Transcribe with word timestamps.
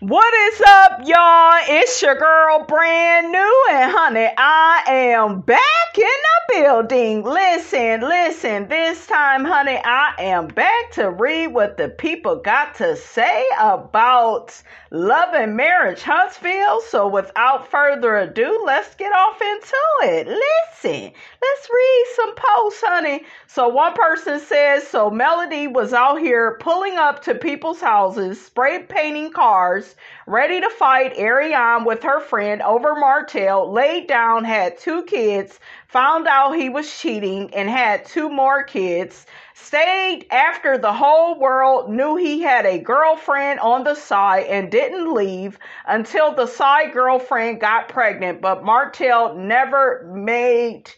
What 0.00 0.34
is 0.34 0.60
up, 0.60 1.00
y'all? 1.06 1.58
It's 1.68 2.02
your 2.02 2.16
girl, 2.16 2.66
brand 2.68 3.32
new, 3.32 3.64
and 3.70 3.90
honey, 3.90 4.28
I 4.36 4.82
am 4.88 5.40
back 5.40 5.96
in 5.96 6.02
the 6.04 6.54
building. 6.62 7.22
Listen, 7.24 8.02
listen, 8.02 8.68
this 8.68 9.06
time, 9.06 9.46
honey, 9.46 9.80
I 9.82 10.12
am 10.18 10.48
back 10.48 10.92
to 10.92 11.10
read 11.10 11.46
what 11.46 11.78
the 11.78 11.88
people 11.88 12.36
got 12.36 12.74
to 12.74 12.94
say 12.96 13.46
about 13.58 14.60
love 14.90 15.32
and 15.32 15.56
marriage, 15.56 16.02
Huntsville. 16.02 16.82
So, 16.82 17.08
without 17.08 17.70
further 17.70 18.16
ado, 18.16 18.64
let's 18.66 18.94
get 18.96 19.12
off 19.12 19.40
into 19.40 19.76
it. 20.02 20.28
Listen, 20.28 21.12
let's 21.46 21.70
read 21.70 22.04
some 22.14 22.34
posts, 22.34 22.82
honey. 22.84 23.24
So, 23.46 23.68
one 23.68 23.94
person 23.94 24.40
says, 24.40 24.86
So 24.86 25.10
Melody 25.10 25.66
was 25.66 25.92
out 25.92 26.18
here 26.18 26.56
pulling 26.60 26.96
up 26.96 27.22
to 27.24 27.34
people's 27.34 27.80
houses, 27.80 28.44
spray 28.44 28.82
painting 28.82 29.32
cars 29.32 29.94
ready 30.26 30.60
to 30.60 30.70
fight 30.70 31.16
Arionne 31.16 31.84
with 31.84 32.02
her 32.02 32.20
friend 32.20 32.62
over 32.62 32.96
Martell, 32.96 33.70
laid 33.70 34.08
down, 34.08 34.44
had 34.44 34.78
two 34.78 35.02
kids, 35.04 35.60
found 35.86 36.26
out 36.26 36.56
he 36.56 36.68
was 36.68 36.98
cheating, 36.98 37.52
and 37.54 37.68
had 37.68 38.04
two 38.04 38.28
more 38.28 38.64
kids. 38.64 39.26
Stayed 39.54 40.26
after 40.30 40.78
the 40.78 40.92
whole 40.92 41.38
world 41.38 41.90
knew 41.90 42.16
he 42.16 42.42
had 42.42 42.66
a 42.66 42.78
girlfriend 42.78 43.60
on 43.60 43.84
the 43.84 43.94
side 43.94 44.46
and 44.46 44.70
didn't 44.70 45.12
leave 45.12 45.58
until 45.86 46.34
the 46.34 46.46
side 46.46 46.92
girlfriend 46.92 47.60
got 47.60 47.88
pregnant, 47.88 48.40
but 48.40 48.64
Martell 48.64 49.34
never 49.34 50.10
made 50.12 50.90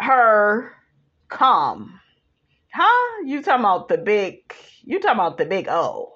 her 0.00 0.72
come. 1.28 2.00
Huh? 2.72 3.22
You 3.24 3.42
talking 3.42 3.60
about 3.60 3.88
the 3.88 3.98
big, 3.98 4.54
you 4.82 5.00
talking 5.00 5.18
about 5.18 5.38
the 5.38 5.46
big 5.46 5.68
O. 5.68 6.12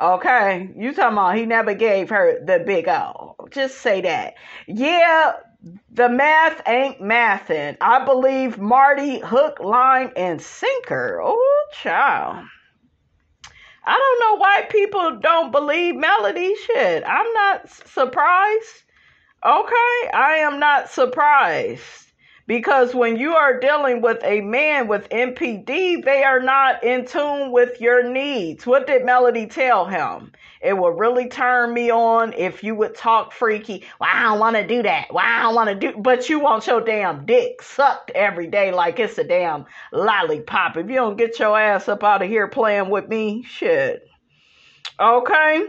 Okay, 0.00 0.70
you 0.76 0.92
talking 0.92 1.14
about 1.14 1.36
he 1.36 1.46
never 1.46 1.72
gave 1.72 2.10
her 2.10 2.44
the 2.44 2.62
big 2.66 2.86
O. 2.86 3.36
Just 3.50 3.78
say 3.78 4.02
that. 4.02 4.34
Yeah, 4.66 5.32
the 5.90 6.08
math 6.08 6.60
ain't 6.68 7.00
mathing. 7.00 7.76
I 7.80 8.04
believe 8.04 8.58
Marty 8.58 9.20
hook, 9.20 9.58
line, 9.60 10.12
and 10.16 10.40
sinker. 10.40 11.20
Oh, 11.22 11.66
child. 11.72 12.44
I 13.84 13.96
don't 13.96 14.20
know 14.20 14.38
why 14.38 14.66
people 14.68 15.18
don't 15.20 15.52
believe 15.52 15.94
Melody. 15.94 16.54
Shit, 16.66 17.04
I'm 17.06 17.32
not 17.32 17.70
surprised. 17.70 18.82
Okay, 19.44 20.10
I 20.12 20.40
am 20.42 20.58
not 20.58 20.90
surprised. 20.90 22.05
Because 22.46 22.94
when 22.94 23.16
you 23.16 23.34
are 23.34 23.58
dealing 23.58 24.00
with 24.02 24.22
a 24.22 24.40
man 24.40 24.86
with 24.86 25.08
MPD, 25.08 26.04
they 26.04 26.22
are 26.22 26.40
not 26.40 26.84
in 26.84 27.04
tune 27.04 27.50
with 27.50 27.80
your 27.80 28.08
needs. 28.08 28.64
What 28.64 28.86
did 28.86 29.04
Melody 29.04 29.46
tell 29.46 29.84
him? 29.86 30.30
It 30.60 30.76
would 30.76 30.98
really 30.98 31.28
turn 31.28 31.74
me 31.74 31.90
on 31.90 32.32
if 32.34 32.62
you 32.62 32.76
would 32.76 32.94
talk 32.94 33.32
freaky. 33.32 33.84
Well, 34.00 34.10
I 34.12 34.22
don't 34.22 34.38
want 34.38 34.56
to 34.56 34.66
do 34.66 34.82
that. 34.84 35.12
Well, 35.12 35.24
I 35.26 35.42
don't 35.42 35.54
want 35.56 35.68
to 35.70 35.74
do, 35.74 35.98
but 35.98 36.28
you 36.28 36.38
want 36.38 36.66
your 36.68 36.80
damn 36.80 37.26
dick 37.26 37.62
sucked 37.62 38.10
every 38.12 38.46
day 38.46 38.70
like 38.70 39.00
it's 39.00 39.18
a 39.18 39.24
damn 39.24 39.66
lollipop. 39.92 40.76
If 40.76 40.88
you 40.88 40.94
don't 40.94 41.18
get 41.18 41.38
your 41.40 41.58
ass 41.58 41.88
up 41.88 42.04
out 42.04 42.22
of 42.22 42.28
here 42.28 42.48
playing 42.48 42.90
with 42.90 43.08
me, 43.08 43.42
shit. 43.42 44.08
Okay. 45.00 45.66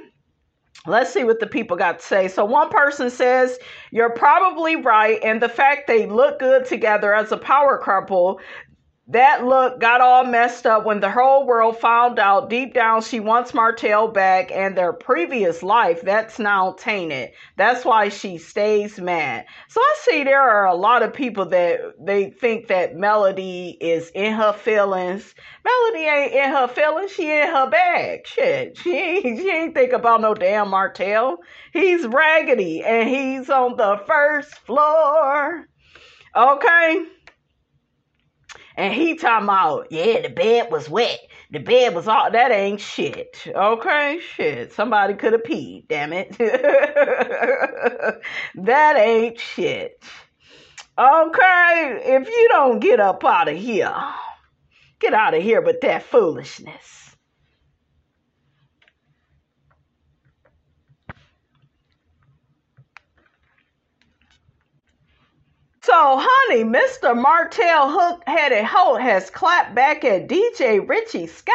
Let's 0.86 1.12
see 1.12 1.24
what 1.24 1.40
the 1.40 1.48
people 1.48 1.76
got 1.76 2.00
to 2.00 2.06
say. 2.06 2.28
So, 2.28 2.46
one 2.46 2.70
person 2.70 3.10
says, 3.10 3.60
You're 3.92 4.12
probably 4.12 4.76
right. 4.76 5.20
And 5.24 5.42
the 5.42 5.50
fact 5.50 5.88
they 5.88 6.06
look 6.06 6.40
good 6.40 6.66
together 6.66 7.14
as 7.14 7.32
a 7.32 7.38
power 7.38 7.78
couple, 7.78 8.40
that 9.10 9.46
look 9.46 9.80
got 9.80 10.02
all 10.02 10.26
messed 10.26 10.66
up 10.66 10.86
when 10.86 11.00
the 11.00 11.10
whole 11.10 11.46
world 11.48 11.80
found 11.80 12.20
out 12.20 12.50
deep 12.50 12.74
down 12.74 13.02
she 13.02 13.22
wants 13.22 13.54
Martell 13.54 14.10
back 14.10 14.52
and 14.52 14.78
their 14.78 14.92
previous 14.92 15.64
life 15.64 16.02
that's 16.02 16.40
now 16.40 16.74
tainted. 16.74 17.32
That's 17.56 17.86
why 17.86 18.10
she 18.10 18.38
stays 18.38 19.00
mad. 19.00 19.46
So 19.70 19.80
I 19.80 19.96
see 20.02 20.24
there 20.26 20.42
are 20.42 20.66
a 20.66 20.76
lot 20.76 21.04
of 21.04 21.14
people 21.14 21.46
that 21.46 21.80
they 22.00 22.32
think 22.32 22.68
that 22.68 22.98
Melody 22.98 23.78
is 23.80 24.12
in 24.14 24.34
her 24.34 24.52
feelings. 24.52 25.34
Melody 25.64 26.06
ain't 26.06 26.34
in 26.34 26.50
her 26.52 26.68
feelings, 26.68 27.12
she 27.12 27.32
in 27.32 27.48
her 27.48 27.70
bag. 27.70 28.28
Shit. 28.28 28.78
She 28.78 28.94
ain't 28.94 29.40
she 29.40 29.50
ain't 29.50 29.74
think 29.74 29.94
about 29.94 30.20
no 30.20 30.34
damn 30.34 30.70
Martell. 30.70 31.38
He's 31.72 32.06
raggedy 32.06 32.84
and 32.84 33.08
he's 33.08 33.50
on 33.50 33.78
the 33.78 34.02
first 34.06 34.54
floor. 34.66 35.66
Okay? 36.36 37.06
And 38.78 38.94
he 38.94 39.16
talking 39.16 39.46
about, 39.46 39.92
yeah, 39.92 40.22
the 40.22 40.30
bed 40.30 40.72
was 40.72 40.88
wet. 40.88 41.20
The 41.52 41.60
bed 41.60 41.96
was 41.96 42.08
all 42.08 42.32
that 42.32 42.52
ain't 42.52 42.80
shit. 42.80 43.42
Okay, 43.48 44.20
shit. 44.36 44.72
Somebody 44.74 45.16
could 45.16 45.34
have 45.34 45.44
peed, 45.44 45.88
damn 45.88 46.14
it. 46.14 46.38
that 48.56 48.98
ain't 48.98 49.40
shit. 49.40 50.04
Okay, 51.00 52.02
if 52.06 52.28
you 52.28 52.48
don't 52.52 52.80
get 52.80 53.00
up 53.00 53.24
out 53.26 53.50
of 53.50 53.58
here, 53.58 53.94
get 55.00 55.14
out 55.14 55.34
of 55.34 55.44
here 55.44 55.62
with 55.62 55.82
that 55.82 56.04
foolishness. 56.04 57.07
So, 65.88 66.20
honey, 66.20 66.66
Mr. 66.66 67.16
Martell 67.16 67.90
Hook 67.90 68.22
Headed 68.28 68.66
Holt 68.66 69.00
has 69.00 69.30
clapped 69.30 69.74
back 69.74 70.04
at 70.04 70.28
DJ 70.28 70.86
Richie 70.86 71.28
Sky. 71.28 71.54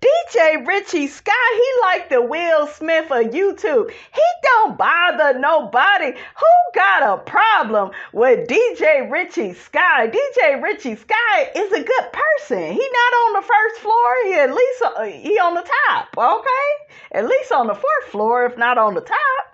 DJ 0.00 0.66
Richie 0.66 1.06
Sky, 1.06 1.32
he 1.54 1.80
like 1.82 2.08
the 2.08 2.20
Will 2.20 2.66
Smith 2.66 3.04
of 3.12 3.26
YouTube. 3.26 3.88
He 3.92 4.22
don't 4.42 4.76
bother 4.76 5.38
nobody. 5.38 6.06
Who 6.10 6.72
got 6.74 7.04
a 7.04 7.22
problem 7.22 7.92
with 8.12 8.48
DJ 8.48 9.08
Richie 9.08 9.54
Sky? 9.54 10.08
DJ 10.08 10.60
Richie 10.60 10.96
Sky 10.96 11.50
is 11.54 11.72
a 11.72 11.84
good 11.84 12.12
person. 12.12 12.72
He 12.72 12.88
not 12.92 13.12
on 13.12 13.32
the 13.34 13.46
first 13.46 13.80
floor. 13.80 14.16
He 14.24 14.34
at 14.34 14.50
least 14.50 14.82
uh, 14.82 15.02
he 15.04 15.38
on 15.38 15.54
the 15.54 15.70
top. 15.86 16.08
Okay, 16.18 16.68
at 17.12 17.24
least 17.28 17.52
on 17.52 17.68
the 17.68 17.74
fourth 17.74 18.10
floor, 18.10 18.44
if 18.44 18.58
not 18.58 18.76
on 18.76 18.94
the 18.94 19.02
top. 19.02 19.47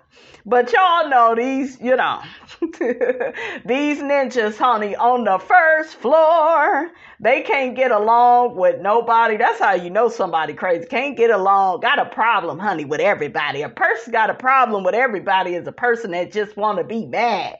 But 0.47 0.71
y'all 0.73 1.09
know 1.09 1.33
these, 1.35 1.79
you 1.81 1.95
know, 1.95 2.21
these 3.65 3.99
ninjas, 3.99 4.57
honey, 4.57 4.95
on 4.95 5.23
the 5.23 5.39
first 5.39 5.95
floor, 5.95 6.91
they 7.19 7.41
can't 7.41 7.75
get 7.75 7.89
along 7.89 8.55
with 8.55 8.79
nobody. 8.79 9.37
That's 9.37 9.57
how 9.59 9.73
you 9.73 9.89
know 9.89 10.07
somebody 10.07 10.53
crazy. 10.53 10.85
Can't 10.85 11.17
get 11.17 11.31
along, 11.31 11.79
got 11.79 11.97
a 11.97 12.05
problem, 12.05 12.59
honey, 12.59 12.85
with 12.85 12.99
everybody. 13.01 13.63
A 13.63 13.69
person 13.69 14.13
got 14.13 14.29
a 14.29 14.35
problem 14.35 14.83
with 14.83 14.93
everybody 14.93 15.55
is 15.55 15.65
a 15.67 15.71
person 15.71 16.11
that 16.11 16.31
just 16.31 16.55
want 16.55 16.77
to 16.77 16.83
be 16.83 17.07
mad. 17.07 17.57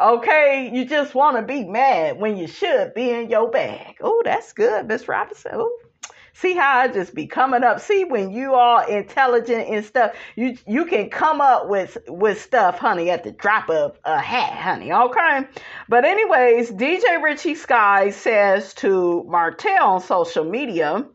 Okay, 0.00 0.70
you 0.72 0.84
just 0.84 1.14
want 1.16 1.36
to 1.36 1.42
be 1.42 1.64
mad 1.64 2.18
when 2.20 2.36
you 2.36 2.46
should 2.46 2.94
be 2.94 3.10
in 3.10 3.28
your 3.28 3.50
bag. 3.50 3.96
Oh, 4.00 4.22
that's 4.24 4.52
good, 4.52 4.86
Miss 4.86 5.08
Robinson. 5.08 5.56
Ooh. 5.56 5.78
See 6.32 6.54
how 6.54 6.78
I 6.78 6.88
just 6.88 7.14
be 7.14 7.26
coming 7.26 7.64
up. 7.64 7.80
See 7.80 8.04
when 8.04 8.30
you 8.30 8.54
are 8.54 8.88
intelligent 8.88 9.68
and 9.68 9.84
stuff, 9.84 10.12
you 10.36 10.56
you 10.66 10.84
can 10.86 11.10
come 11.10 11.40
up 11.40 11.68
with 11.68 11.98
with 12.06 12.40
stuff, 12.40 12.78
honey, 12.78 13.10
at 13.10 13.24
the 13.24 13.32
drop 13.32 13.68
of 13.70 13.98
a 14.04 14.18
hat, 14.18 14.52
honey. 14.52 14.92
Okay. 14.92 15.40
But 15.88 16.04
anyways, 16.04 16.70
DJ 16.70 17.22
Richie 17.22 17.54
Sky 17.54 18.10
says 18.10 18.74
to 18.74 19.24
Martell 19.24 19.84
on 19.84 20.00
social 20.00 20.44
media. 20.44 21.06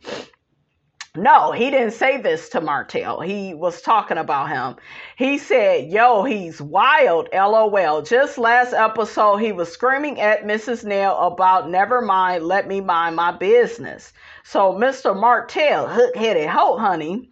No, 1.17 1.51
he 1.51 1.71
didn't 1.71 1.93
say 1.93 2.17
this 2.19 2.49
to 2.49 2.61
Martell. 2.61 3.21
He 3.21 3.53
was 3.53 3.81
talking 3.81 4.17
about 4.17 4.49
him. 4.49 4.75
He 5.15 5.37
said, 5.37 5.89
Yo, 5.89 6.23
he's 6.23 6.61
wild, 6.61 7.29
lol. 7.33 8.01
Just 8.01 8.37
last 8.37 8.73
episode, 8.73 9.37
he 9.37 9.53
was 9.53 9.71
screaming 9.71 10.19
at 10.19 10.43
Mrs. 10.43 10.83
Nail 10.83 11.17
about 11.17 11.69
never 11.69 12.01
mind, 12.01 12.43
let 12.43 12.67
me 12.67 12.81
mind 12.81 13.15
my 13.15 13.31
business. 13.31 14.11
So 14.43 14.73
Mr. 14.73 15.17
Martell, 15.17 15.87
hook 15.87 16.15
headed 16.15 16.49
hoe, 16.49 16.77
honey, 16.77 17.29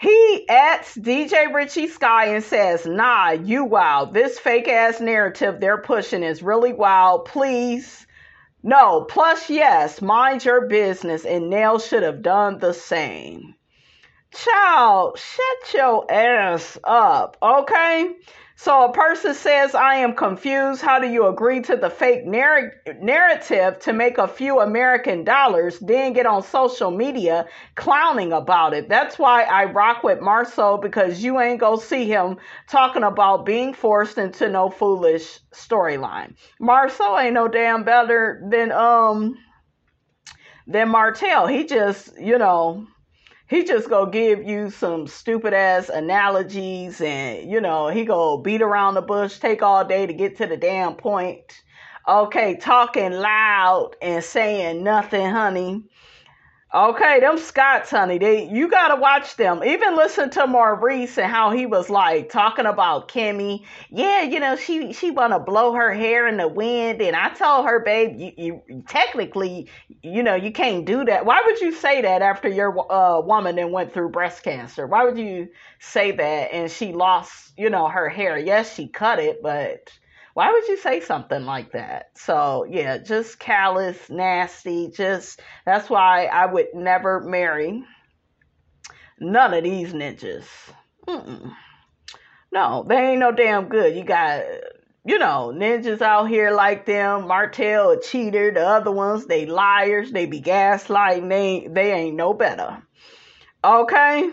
he 0.00 0.48
asks 0.48 0.96
DJ 0.96 1.52
Richie 1.52 1.88
Sky 1.88 2.26
and 2.26 2.42
says, 2.42 2.86
Nah, 2.86 3.30
you 3.32 3.64
wild. 3.64 4.14
This 4.14 4.38
fake 4.38 4.68
ass 4.68 5.00
narrative 5.00 5.60
they're 5.60 5.82
pushing 5.82 6.22
is 6.22 6.42
really 6.42 6.72
wild. 6.72 7.26
Please. 7.26 8.06
No, 8.62 9.02
plus, 9.02 9.48
yes, 9.48 10.02
mind 10.02 10.44
your 10.44 10.66
business, 10.66 11.24
and 11.24 11.48
Nail 11.48 11.78
should 11.78 12.02
have 12.02 12.22
done 12.22 12.58
the 12.58 12.74
same. 12.74 13.54
Child, 14.32 15.18
shut 15.18 15.74
your 15.74 16.10
ass 16.10 16.76
up, 16.84 17.36
okay? 17.42 18.16
So 18.60 18.86
a 18.86 18.92
person 18.92 19.34
says, 19.34 19.76
I 19.76 19.94
am 19.94 20.14
confused. 20.14 20.82
How 20.82 20.98
do 20.98 21.06
you 21.06 21.28
agree 21.28 21.60
to 21.62 21.76
the 21.76 21.90
fake 21.90 22.26
narr- 22.26 22.72
narrative 23.00 23.78
to 23.78 23.92
make 23.92 24.18
a 24.18 24.26
few 24.26 24.58
American 24.58 25.22
dollars, 25.22 25.78
then 25.78 26.12
get 26.12 26.26
on 26.26 26.42
social 26.42 26.90
media 26.90 27.46
clowning 27.76 28.32
about 28.32 28.74
it? 28.74 28.88
That's 28.88 29.16
why 29.16 29.44
I 29.44 29.66
rock 29.66 30.02
with 30.02 30.18
Marsau 30.18 30.82
because 30.82 31.22
you 31.22 31.38
ain't 31.38 31.60
gonna 31.60 31.80
see 31.80 32.08
him 32.08 32.38
talking 32.68 33.04
about 33.04 33.46
being 33.46 33.74
forced 33.74 34.18
into 34.18 34.48
no 34.48 34.70
foolish 34.70 35.38
storyline. 35.52 36.34
Marsau 36.60 37.16
ain't 37.22 37.34
no 37.34 37.46
damn 37.46 37.84
better 37.84 38.42
than, 38.50 38.72
um, 38.72 39.36
than 40.66 40.88
Martell. 40.88 41.46
He 41.46 41.64
just, 41.64 42.18
you 42.20 42.38
know, 42.38 42.88
he 43.48 43.64
just 43.64 43.88
gonna 43.88 44.10
give 44.10 44.42
you 44.44 44.70
some 44.70 45.06
stupid 45.06 45.54
ass 45.54 45.88
analogies 45.88 47.00
and 47.00 47.50
you 47.50 47.60
know 47.60 47.88
he 47.88 48.04
gonna 48.04 48.42
beat 48.42 48.62
around 48.62 48.94
the 48.94 49.02
bush 49.02 49.38
take 49.38 49.62
all 49.62 49.84
day 49.84 50.06
to 50.06 50.12
get 50.12 50.36
to 50.36 50.46
the 50.46 50.56
damn 50.56 50.94
point. 50.94 51.62
Okay 52.06 52.56
talking 52.56 53.12
loud 53.12 53.92
and 54.02 54.24
saying 54.24 54.82
nothing 54.84 55.30
honey 55.30 55.84
Okay, 56.74 57.20
them 57.20 57.38
Scots, 57.38 57.90
honey, 57.90 58.18
they 58.18 58.44
you 58.46 58.68
gotta 58.68 58.96
watch 59.00 59.36
them. 59.36 59.64
Even 59.64 59.96
listen 59.96 60.28
to 60.30 60.46
Maurice 60.46 61.16
and 61.16 61.30
how 61.32 61.50
he 61.50 61.64
was 61.64 61.88
like 61.88 62.28
talking 62.28 62.66
about 62.66 63.08
Kimmy. 63.08 63.64
Yeah, 63.88 64.20
you 64.22 64.38
know 64.38 64.54
she 64.54 64.92
she 64.92 65.10
wanna 65.10 65.38
blow 65.40 65.72
her 65.72 65.94
hair 65.94 66.26
in 66.26 66.36
the 66.36 66.46
wind, 66.46 67.00
and 67.00 67.16
I 67.16 67.30
told 67.30 67.64
her, 67.66 67.80
babe, 67.80 68.18
you, 68.20 68.60
you 68.68 68.82
technically, 68.86 69.70
you 70.02 70.22
know, 70.22 70.34
you 70.34 70.52
can't 70.52 70.84
do 70.84 71.06
that. 71.06 71.24
Why 71.24 71.40
would 71.46 71.58
you 71.58 71.72
say 71.72 72.02
that 72.02 72.20
after 72.20 72.48
your 72.48 72.92
uh, 72.92 73.22
woman 73.22 73.56
then 73.56 73.72
went 73.72 73.94
through 73.94 74.10
breast 74.10 74.42
cancer? 74.42 74.86
Why 74.86 75.04
would 75.04 75.16
you 75.16 75.48
say 75.80 76.10
that? 76.12 76.52
And 76.52 76.70
she 76.70 76.92
lost, 76.92 77.54
you 77.56 77.70
know, 77.70 77.88
her 77.88 78.10
hair. 78.10 78.36
Yes, 78.38 78.74
she 78.74 78.88
cut 78.88 79.20
it, 79.20 79.42
but 79.42 79.90
why 80.38 80.52
would 80.52 80.68
you 80.68 80.76
say 80.76 81.00
something 81.00 81.44
like 81.44 81.72
that? 81.72 82.10
So, 82.14 82.64
yeah, 82.70 82.98
just 82.98 83.40
callous, 83.40 84.08
nasty, 84.08 84.88
just 84.88 85.40
that's 85.66 85.90
why 85.90 86.26
I 86.26 86.46
would 86.46 86.68
never 86.74 87.18
marry 87.18 87.82
none 89.18 89.52
of 89.52 89.64
these 89.64 89.92
ninjas. 89.92 90.44
Mm-mm. 91.08 91.56
No, 92.52 92.86
they 92.88 92.94
ain't 92.94 93.18
no 93.18 93.32
damn 93.32 93.68
good. 93.68 93.96
You 93.96 94.04
got, 94.04 94.44
you 95.04 95.18
know, 95.18 95.52
ninjas 95.52 96.02
out 96.02 96.28
here 96.28 96.52
like 96.52 96.86
them. 96.86 97.26
Martell 97.26 97.90
a 97.90 98.00
cheater. 98.00 98.52
The 98.52 98.64
other 98.64 98.92
ones, 98.92 99.26
they 99.26 99.44
liars. 99.44 100.12
They 100.12 100.26
be 100.26 100.40
gaslighting. 100.40 101.28
They, 101.28 101.66
they 101.68 101.92
ain't 101.94 102.16
no 102.16 102.32
better. 102.32 102.80
Okay? 103.64 104.30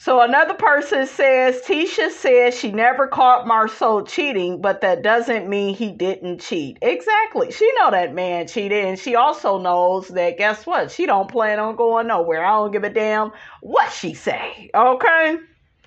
So 0.00 0.22
another 0.22 0.54
person 0.54 1.06
says 1.06 1.60
Tisha 1.60 2.10
says 2.10 2.58
she 2.58 2.72
never 2.72 3.06
caught 3.06 3.44
Marsau 3.44 4.08
cheating, 4.08 4.62
but 4.62 4.80
that 4.80 5.02
doesn't 5.02 5.46
mean 5.46 5.74
he 5.74 5.90
didn't 5.92 6.40
cheat. 6.40 6.78
Exactly. 6.80 7.52
She 7.52 7.70
know 7.74 7.90
that 7.90 8.14
man 8.14 8.48
cheated, 8.48 8.86
and 8.86 8.98
she 8.98 9.14
also 9.14 9.58
knows 9.58 10.08
that 10.08 10.38
guess 10.38 10.64
what? 10.64 10.90
She 10.90 11.04
don't 11.04 11.30
plan 11.30 11.58
on 11.58 11.76
going 11.76 12.06
nowhere. 12.06 12.42
I 12.42 12.52
don't 12.52 12.70
give 12.70 12.84
a 12.84 12.88
damn 12.88 13.32
what 13.60 13.92
she 13.92 14.14
say. 14.14 14.70
Okay. 14.74 15.36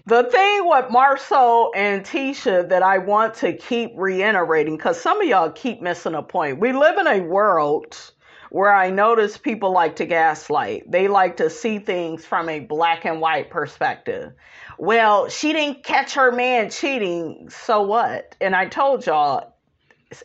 The 0.06 0.26
thing 0.26 0.62
with 0.70 0.86
Marsau 0.92 1.72
and 1.76 2.06
Tisha 2.06 2.70
that 2.70 2.84
I 2.84 3.00
want 3.00 3.34
to 3.38 3.54
keep 3.54 3.94
reiterating, 3.96 4.78
because 4.78 5.02
some 5.02 5.22
of 5.22 5.28
y'all 5.28 5.50
keep 5.50 5.82
missing 5.82 6.14
a 6.14 6.22
point. 6.22 6.60
We 6.60 6.72
live 6.72 7.00
in 7.00 7.08
a 7.08 7.22
world 7.22 8.12
where 8.54 8.72
I 8.72 8.92
notice 8.92 9.36
people 9.36 9.72
like 9.72 9.96
to 9.96 10.06
gaslight. 10.06 10.84
They 10.92 11.08
like 11.08 11.38
to 11.38 11.50
see 11.50 11.80
things 11.80 12.24
from 12.24 12.50
a 12.50 12.60
black 12.60 13.04
and 13.04 13.20
white 13.20 13.50
perspective. 13.50 14.32
Well, 14.78 15.28
she 15.28 15.54
didn't 15.54 15.84
catch 15.84 16.14
her 16.14 16.32
man 16.32 16.70
cheating, 16.70 17.50
so 17.50 17.82
what? 17.82 18.36
And 18.40 18.56
I 18.56 18.68
told 18.68 19.08
y'all, 19.08 19.56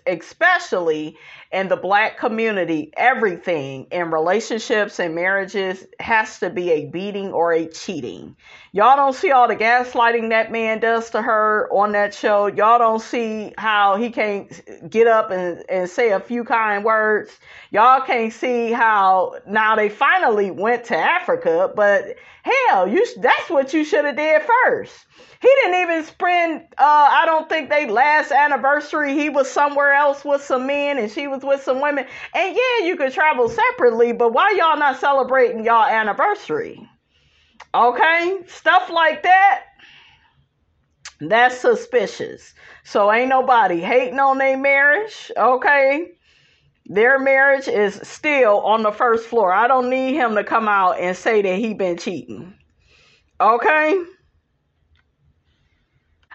especially 0.07 1.17
in 1.51 1.69
the 1.69 1.77
black 1.77 2.19
community, 2.19 2.93
everything 2.97 3.87
in 3.91 4.11
relationships 4.11 5.01
and 5.01 5.15
marriages 5.15 5.87
has 5.99 6.39
to 6.41 6.51
be 6.51 6.71
a 6.71 6.87
beating 6.87 7.33
or 7.33 7.53
a 7.53 7.67
cheating. 7.67 8.37
Y'all 8.73 8.97
don't 8.97 9.15
see 9.15 9.31
all 9.31 9.49
the 9.49 9.57
gaslighting 9.57 10.29
that 10.29 10.53
man 10.53 10.79
does 10.79 11.09
to 11.11 11.23
her 11.23 11.69
on 11.73 11.93
that 11.93 12.13
show. 12.13 12.49
Y'all 12.49 12.79
don't 12.79 13.01
see 13.01 13.55
how 13.57 13.97
he 13.97 14.11
can't 14.11 14.91
get 14.91 15.07
up 15.07 15.31
and, 15.31 15.65
and 15.71 15.89
say 15.89 16.11
a 16.13 16.21
few 16.21 16.45
kind 16.45 16.85
words. 16.85 17.31
Y'all 17.71 18.03
can't 18.03 18.33
see 18.33 18.71
how 18.71 19.35
now 19.47 19.75
they 19.75 19.89
finally 19.89 20.51
went 20.51 20.85
to 20.85 20.97
Africa, 20.97 21.73
but 21.75 22.17
hell, 22.43 22.87
you 22.87 23.07
that's 23.21 23.49
what 23.49 23.73
you 23.73 23.85
should 23.85 24.05
have 24.05 24.17
did 24.17 24.43
first. 24.65 25.07
He 25.41 25.49
didn't 25.63 25.81
even 25.83 26.05
spend 26.05 26.63
uh 26.77 27.09
I 27.11 27.25
don't 27.27 27.49
think 27.49 27.71
they 27.71 27.87
last 27.87 28.33
anniversary 28.33 29.15
he 29.15 29.29
was 29.29 29.51
somewhere 29.51 29.93
else 29.93 30.25
with 30.25 30.43
some 30.43 30.67
men 30.67 30.99
and 30.99 31.11
she 31.11 31.27
was 31.27 31.38
with 31.45 31.63
some 31.63 31.81
women. 31.81 32.07
And 32.35 32.57
yeah, 32.57 32.87
you 32.87 32.97
could 32.97 33.13
travel 33.13 33.49
separately, 33.49 34.13
but 34.13 34.33
why 34.33 34.55
y'all 34.57 34.79
not 34.79 34.99
celebrating 34.99 35.65
y'all 35.65 35.85
anniversary? 35.85 36.89
Okay? 37.75 38.41
Stuff 38.47 38.91
like 38.91 39.23
that. 39.23 39.65
That's 41.21 41.59
suspicious. 41.59 42.55
So 42.85 43.13
ain't 43.13 43.29
nobody 43.29 43.81
hating 43.81 44.19
on 44.19 44.39
their 44.39 44.57
marriage, 44.57 45.33
okay? 45.37 46.13
Their 46.87 47.19
marriage 47.19 47.69
is 47.69 48.01
still 48.03 48.61
on 48.61 48.83
the 48.83 48.93
first 48.93 49.27
floor. 49.27 49.53
I 49.53 49.67
don't 49.67 49.91
need 49.91 50.15
him 50.15 50.37
to 50.37 50.45
come 50.45 50.69
out 50.69 50.99
and 50.99 51.17
say 51.17 51.43
that 51.43 51.59
he 51.59 51.75
been 51.75 51.99
cheating. 51.99 52.55
Okay? 53.41 54.03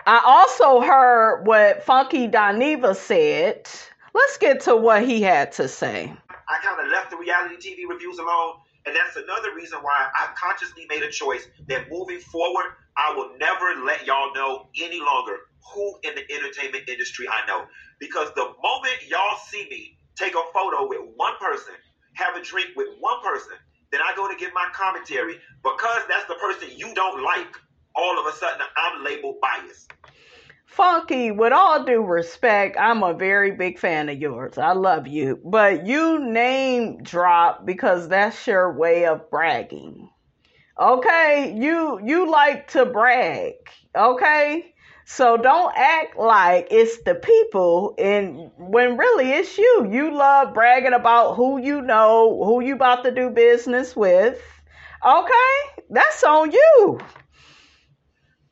I 0.06 0.22
also 0.26 0.82
heard 0.82 1.46
what 1.46 1.84
Funky 1.84 2.28
Dineva 2.28 2.96
said. 2.96 3.68
Let's 4.13 4.38
get 4.38 4.62
to 4.62 4.75
what 4.75 5.04
he 5.04 5.21
had 5.21 5.51
to 5.54 5.68
say. 5.68 6.13
I 6.48 6.57
kind 6.63 6.86
of 6.86 6.92
left 6.92 7.10
the 7.10 7.18
reality 7.18 7.56
TV 7.56 7.89
reviews 7.89 8.19
alone 8.19 8.56
and 8.86 8.95
that's 8.95 9.15
another 9.15 9.56
reason 9.56 9.80
why 9.81 10.10
I 10.13 10.30
consciously 10.36 10.86
made 10.89 11.04
a 11.04 11.12
choice 11.12 11.48
that 11.68 11.89
moving 11.89 12.19
forward, 12.19 12.65
I 12.98 13.13
will 13.15 13.38
never 13.39 13.86
let 13.86 14.06
y'all 14.06 14.33
know 14.33 14.68
any 14.81 15.00
longer 15.00 15.38
who 15.74 16.00
in 16.04 16.15
the 16.15 16.24
entertainment 16.33 16.89
industry 16.89 17.25
I 17.30 17.48
know. 17.48 17.65
Because 18.00 18.33
the 18.36 18.51
moment 18.62 19.07
y'all 19.07 19.38
see 19.48 19.68
me 19.69 19.98
take 20.15 20.36
a 20.36 20.44
photo 20.54 20.88
with 20.88 21.00
one 21.15 21.33
person, 21.39 21.74
have 22.15 22.36
a 22.36 22.44
drink 22.44 22.69
with 22.75 22.89
one 23.00 23.21
person, 23.24 23.54
then 23.92 24.01
I 24.01 24.13
go 24.15 24.27
to 24.27 24.36
give 24.36 24.51
my 24.54 24.68
commentary. 24.74 25.39
Because 25.63 26.01
that's 26.10 26.27
the 26.27 26.36
person 26.36 26.68
you 26.75 26.94
don't 26.94 27.24
like, 27.24 27.56
all 27.95 28.19
of 28.19 28.25
a 28.25 28.36
sudden 28.36 28.62
I'm 28.75 29.04
labeled 29.04 29.38
biased. 29.42 29.93
Funky, 30.65 31.32
with 31.32 31.53
all 31.53 31.84
due 31.84 32.01
respect, 32.01 32.77
I'm 32.79 33.03
a 33.03 33.13
very 33.13 33.51
big 33.51 33.77
fan 33.77 34.10
of 34.10 34.17
yours. 34.17 34.58
I 34.58 34.74
love 34.74 35.08
you. 35.08 35.39
But 35.43 35.86
you 35.86 36.20
name 36.20 37.03
drop 37.03 37.65
because 37.65 38.08
that's 38.08 38.48
your 38.48 38.74
way 38.74 39.05
of 39.05 39.29
bragging. 39.29 40.10
Okay? 40.79 41.55
You 41.55 42.00
you 42.03 42.29
like 42.29 42.70
to 42.70 42.86
brag. 42.86 43.53
Okay? 43.96 44.74
So 45.05 45.38
don't 45.38 45.74
act 45.75 46.17
like 46.17 46.67
it's 46.72 47.03
the 47.03 47.15
people 47.15 47.93
and 47.98 48.50
when 48.58 48.98
really 48.98 49.32
it's 49.32 49.58
you. 49.58 49.88
You 49.91 50.15
love 50.17 50.53
bragging 50.53 50.93
about 50.93 51.36
who 51.36 51.60
you 51.60 51.82
know, 51.82 52.43
who 52.43 52.63
you 52.63 52.75
about 52.75 53.03
to 53.03 53.12
do 53.12 53.29
business 53.29 53.96
with. 53.96 54.41
Okay? 55.05 55.84
That's 55.89 56.24
on 56.24 56.51
you. 56.51 57.00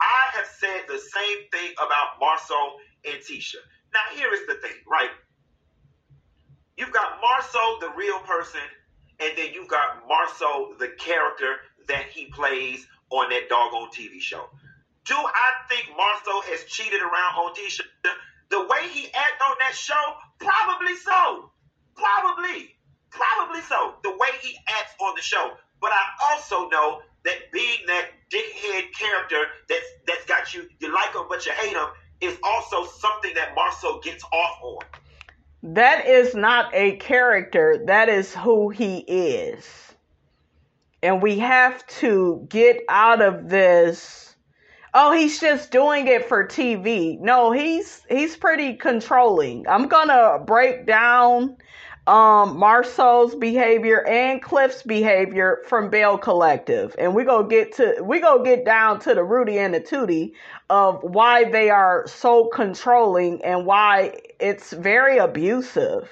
I 0.02 0.38
have 0.38 0.48
said 0.58 0.82
the 0.88 0.98
same 0.98 1.38
thing 1.52 1.74
about 1.78 2.20
Marsau 2.20 2.78
and 3.06 3.22
Tisha. 3.22 3.62
Now, 3.94 4.02
here 4.16 4.34
is 4.34 4.42
the 4.48 4.56
thing, 4.56 4.76
right? 4.90 5.12
You've 6.78 6.92
got 6.92 7.22
Marsau, 7.22 7.80
the 7.80 7.92
real 7.96 8.20
person, 8.20 8.62
and 9.20 9.38
then 9.38 9.54
you've 9.54 9.68
got 9.68 10.02
Marsau, 10.10 10.78
the 10.80 10.90
character 10.98 11.58
that 11.88 12.06
he 12.12 12.26
plays 12.26 12.88
on 13.12 13.30
that 13.30 13.50
doggone 13.50 13.90
TV 13.90 14.20
show. 14.20 14.46
Do 15.06 15.16
I 15.16 15.50
think 15.70 15.90
Marsau 15.90 16.44
has 16.50 16.64
cheated 16.66 17.02
around 17.02 17.36
on 17.38 17.54
Tisha? 17.54 17.82
The 18.50 18.62
way 18.62 18.90
he 18.90 19.06
acted 19.14 19.44
on 19.46 19.56
that 19.60 19.76
show, 19.76 20.16
probably 20.40 20.96
so. 20.96 21.52
Probably. 21.96 22.76
Probably 23.10 23.62
so. 23.62 23.96
The 24.04 24.12
way 24.12 24.30
he 24.42 24.58
acts 24.68 24.94
on 25.00 25.14
the 25.16 25.22
show. 25.22 25.52
But 25.82 25.92
I 25.92 26.32
also 26.32 26.70
know 26.70 27.02
that 27.26 27.52
being 27.52 27.86
that 27.88 28.06
dickhead 28.32 28.94
character 28.98 29.46
that's 29.68 29.86
that's 30.08 30.26
got 30.26 30.54
you 30.54 30.68
you 30.80 30.94
like 30.94 31.14
him 31.14 31.24
but 31.30 31.46
you 31.46 31.52
hate 31.52 31.74
him 31.74 31.88
is 32.22 32.38
also 32.44 32.86
something 32.86 33.34
that 33.34 33.56
Marsau 33.56 34.02
gets 34.02 34.24
off 34.24 34.60
on. 34.62 34.80
That 35.64 36.08
is 36.08 36.34
not 36.34 36.74
a 36.74 36.96
character. 36.98 37.84
That 37.88 38.10
is 38.10 38.34
who 38.34 38.70
he 38.70 39.00
is. 39.00 39.68
And 41.04 41.22
we 41.22 41.40
have 41.40 41.86
to 42.00 42.46
get 42.48 42.82
out 42.88 43.22
of 43.22 43.50
this. 43.50 44.36
Oh, 44.94 45.12
he's 45.12 45.40
just 45.40 45.72
doing 45.72 46.08
it 46.08 46.28
for 46.28 46.48
TV. 46.48 47.20
No, 47.20 47.52
he's 47.52 48.02
he's 48.10 48.36
pretty 48.36 48.76
controlling. 48.76 49.68
I'm 49.68 49.88
gonna 49.88 50.40
break 50.46 50.86
down 50.86 51.58
um 52.08 52.58
Marsau's 52.58 53.36
behavior 53.36 54.06
and 54.08 54.42
Cliff's 54.42 54.82
behavior 54.82 55.60
from 55.68 55.90
Bail 55.90 56.18
Collective. 56.18 56.96
And 56.98 57.14
we 57.14 57.24
go 57.24 57.44
get 57.44 57.76
to 57.76 58.02
we 58.04 58.20
go 58.20 58.44
get 58.44 58.66
down 58.66 59.00
to 59.02 59.14
the 59.14 59.24
Rudy 59.24 59.60
and 59.60 59.74
the 59.74 59.82
Tootie 59.82 60.34
of 60.70 61.04
why 61.04 61.44
they 61.44 61.70
are 61.70 62.08
so 62.08 62.46
controlling 62.48 63.44
and 63.44 63.66
why 63.66 64.16
it's 64.40 64.74
very 64.74 65.18
abusive. 65.18 66.10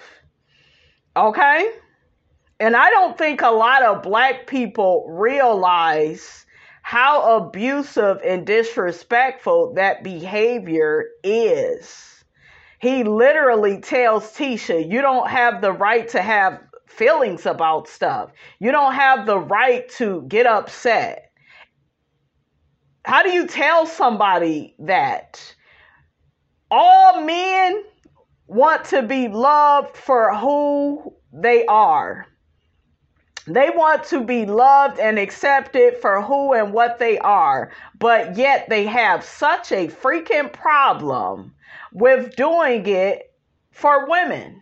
Okay? 1.18 1.72
And 2.60 2.76
I 2.76 2.90
don't 2.92 3.18
think 3.18 3.42
a 3.42 3.50
lot 3.50 3.84
of 3.84 4.04
black 4.04 4.46
people 4.46 5.08
realize 5.10 6.46
how 6.84 7.38
abusive 7.38 8.22
and 8.24 8.46
disrespectful 8.46 9.74
that 9.76 10.04
behavior 10.04 11.06
is. 11.24 12.19
He 12.80 13.04
literally 13.04 13.82
tells 13.82 14.34
Tisha, 14.34 14.90
you 14.90 15.02
don't 15.02 15.30
have 15.30 15.62
the 15.62 15.74
right 15.74 16.08
to 16.10 16.22
have 16.22 16.62
feelings 16.88 17.46
about 17.46 17.88
stuff. 17.88 18.32
You 18.60 18.72
don't 18.72 18.94
have 18.94 19.26
the 19.26 19.38
right 19.38 19.88
to 19.98 20.24
get 20.28 20.46
upset. 20.46 21.32
How 23.04 23.24
do 23.24 23.30
you 23.30 23.48
tell 23.48 23.86
somebody 23.86 24.76
that? 24.80 25.56
All 26.72 27.22
men 27.22 27.84
want 28.48 28.86
to 28.86 29.02
be 29.02 29.28
loved 29.28 29.98
for 29.98 30.36
who 30.36 31.14
they 31.34 31.66
are. 31.66 32.28
They 33.46 33.72
want 33.72 34.04
to 34.06 34.24
be 34.24 34.46
loved 34.46 35.00
and 35.00 35.18
accepted 35.18 35.98
for 35.98 36.22
who 36.22 36.54
and 36.54 36.72
what 36.72 37.00
they 37.00 37.18
are, 37.18 37.72
but 37.98 38.38
yet 38.38 38.70
they 38.70 38.86
have 38.86 39.24
such 39.24 39.72
a 39.72 39.88
freaking 39.88 40.54
problem 40.54 41.56
with 41.94 42.36
doing 42.36 42.86
it 42.86 43.24
for 43.72 44.08
women. 44.08 44.62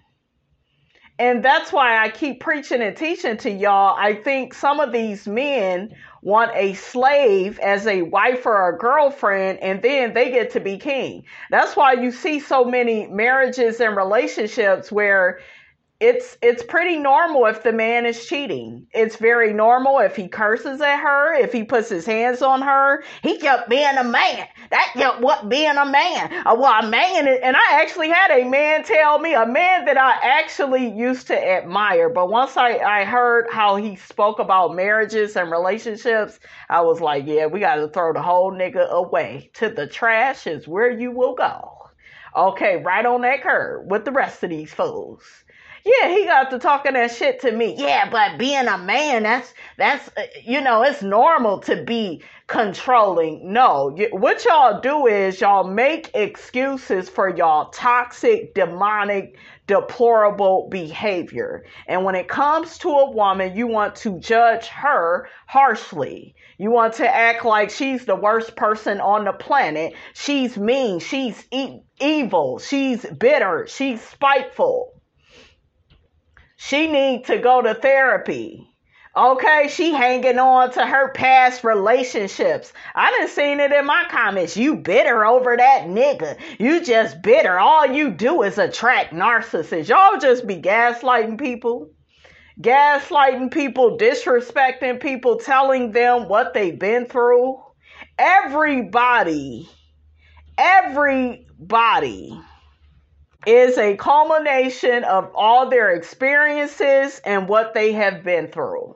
And 1.19 1.43
that's 1.43 1.73
why 1.73 1.97
I 1.97 2.09
keep 2.09 2.39
preaching 2.41 2.81
and 2.81 2.95
teaching 2.95 3.37
to 3.37 3.49
y'all. 3.49 3.95
I 3.97 4.13
think 4.13 4.53
some 4.53 4.79
of 4.79 4.91
these 4.91 5.27
men 5.27 5.95
want 6.21 6.51
a 6.53 6.73
slave 6.75 7.57
as 7.59 7.87
a 7.87 8.03
wife 8.03 8.45
or 8.45 8.69
a 8.69 8.77
girlfriend, 8.77 9.59
and 9.59 9.81
then 9.81 10.13
they 10.13 10.29
get 10.29 10.51
to 10.51 10.59
be 10.59 10.77
king. 10.77 11.23
That's 11.49 11.75
why 11.75 11.93
you 11.93 12.11
see 12.11 12.39
so 12.39 12.65
many 12.65 13.07
marriages 13.07 13.79
and 13.79 13.97
relationships 13.97 14.91
where 14.91 15.39
it's 15.99 16.37
it's 16.43 16.61
pretty 16.61 16.97
normal 16.97 17.47
if 17.47 17.63
the 17.63 17.71
man 17.73 18.05
is 18.05 18.23
cheating. 18.27 18.85
It's 18.93 19.15
very 19.15 19.51
normal 19.51 19.97
if 19.99 20.15
he 20.15 20.27
curses 20.27 20.79
at 20.79 20.99
her, 20.99 21.33
if 21.33 21.51
he 21.51 21.63
puts 21.63 21.89
his 21.89 22.05
hands 22.05 22.43
on 22.43 22.61
her. 22.61 23.03
He 23.23 23.39
kept 23.39 23.67
being 23.67 23.97
a 23.97 24.03
man. 24.03 24.47
That 24.69 24.91
kept 24.93 25.21
what 25.21 25.49
being 25.49 25.75
a 25.75 25.85
man. 25.85 26.31
Uh, 26.45 26.55
well, 26.55 26.83
a 26.83 26.87
man, 26.87 27.27
and 27.27 27.55
I 27.57 27.81
actually 27.81 28.09
had 28.09 28.29
a 28.29 28.47
man 28.47 28.83
tell 28.83 29.17
me, 29.17 29.33
a 29.33 29.47
man 29.47 29.85
that 29.85 29.97
I 29.97 30.19
actually 30.21 30.87
used 30.87 31.27
to 31.27 31.47
admire. 31.47 32.09
But 32.09 32.29
once 32.29 32.57
I 32.57 32.77
I 32.77 33.03
heard 33.03 33.47
how 33.51 33.75
he 33.75 33.95
spoke 33.95 34.37
about 34.37 34.75
marriages 34.75 35.35
and 35.35 35.49
relationships, 35.49 36.39
I 36.69 36.81
was 36.81 37.01
like, 37.01 37.25
yeah, 37.25 37.47
we 37.47 37.59
got 37.59 37.75
to 37.75 37.87
throw 37.87 38.13
the 38.13 38.21
whole 38.21 38.51
nigga 38.51 38.87
away. 38.89 39.49
To 39.55 39.69
the 39.69 39.87
trash 39.87 40.45
is 40.45 40.67
where 40.67 40.91
you 40.91 41.09
will 41.09 41.33
go. 41.33 41.73
Okay, 42.35 42.83
right 42.83 43.03
on 43.05 43.21
that 43.21 43.41
curb 43.41 43.89
with 43.89 44.05
the 44.05 44.11
rest 44.11 44.43
of 44.43 44.51
these 44.51 44.71
fools. 44.71 45.23
Yeah, 45.87 46.09
he 46.09 46.25
got 46.25 46.49
to 46.49 46.59
talking 46.59 46.93
that 46.93 47.11
shit 47.11 47.39
to 47.41 47.51
me. 47.51 47.75
Yeah, 47.77 48.09
but 48.09 48.37
being 48.37 48.67
a 48.67 48.77
man, 48.77 49.23
that's, 49.23 49.53
that's, 49.77 50.09
uh, 50.17 50.23
you 50.43 50.59
know, 50.59 50.83
it's 50.83 51.01
normal 51.01 51.59
to 51.61 51.81
be 51.81 52.23
controlling. 52.47 53.53
No, 53.53 53.95
what 54.11 54.43
y'all 54.43 54.81
do 54.81 55.07
is 55.07 55.39
y'all 55.39 55.63
make 55.63 56.11
excuses 56.13 57.07
for 57.07 57.29
y'all 57.29 57.69
toxic, 57.69 58.53
demonic, 58.53 59.37
deplorable 59.65 60.67
behavior. 60.69 61.63
And 61.87 62.03
when 62.03 62.15
it 62.15 62.27
comes 62.27 62.77
to 62.79 62.89
a 62.89 63.11
woman, 63.11 63.55
you 63.55 63.67
want 63.67 63.95
to 63.97 64.19
judge 64.19 64.67
her 64.67 65.29
harshly. 65.45 66.35
You 66.57 66.71
want 66.71 66.95
to 66.95 67.07
act 67.07 67.45
like 67.45 67.69
she's 67.69 68.05
the 68.05 68.15
worst 68.15 68.57
person 68.57 68.99
on 68.99 69.23
the 69.23 69.33
planet. 69.33 69.93
She's 70.13 70.57
mean. 70.57 70.99
She's 70.99 71.45
e- 71.51 71.79
evil. 72.01 72.59
She's 72.59 73.05
bitter. 73.05 73.67
She's 73.69 74.01
spiteful. 74.01 74.96
She 76.57 76.87
need 76.87 77.25
to 77.25 77.37
go 77.37 77.61
to 77.61 77.75
therapy. 77.75 78.67
Okay, 79.15 79.67
she 79.69 79.93
hanging 79.93 80.37
on 80.37 80.71
to 80.73 80.85
her 80.85 81.11
past 81.11 81.63
relationships. 81.63 82.73
I 82.93 83.11
done 83.11 83.27
seen 83.27 83.59
it 83.59 83.71
in 83.71 83.85
my 83.85 84.05
comments. 84.09 84.57
You 84.57 84.75
bitter 84.75 85.25
over 85.25 85.55
that 85.55 85.85
nigga. 85.85 86.37
You 86.59 86.83
just 86.83 87.21
bitter. 87.21 87.57
All 87.57 87.87
you 87.87 88.11
do 88.11 88.43
is 88.43 88.57
attract 88.57 89.13
narcissists. 89.13 89.87
Y'all 89.87 90.19
just 90.19 90.45
be 90.45 90.61
gaslighting 90.61 91.39
people. 91.39 91.91
Gaslighting 92.61 93.51
people, 93.51 93.97
disrespecting 93.97 94.99
people, 94.99 95.37
telling 95.37 95.91
them 95.91 96.27
what 96.27 96.53
they've 96.53 96.77
been 96.77 97.05
through. 97.05 97.59
Everybody, 98.19 99.69
everybody 100.57 102.39
is 103.45 103.77
a 103.77 103.95
culmination 103.95 105.03
of 105.03 105.31
all 105.35 105.69
their 105.69 105.91
experiences 105.91 107.21
and 107.23 107.47
what 107.47 107.73
they 107.73 107.93
have 107.93 108.23
been 108.23 108.47
through. 108.47 108.95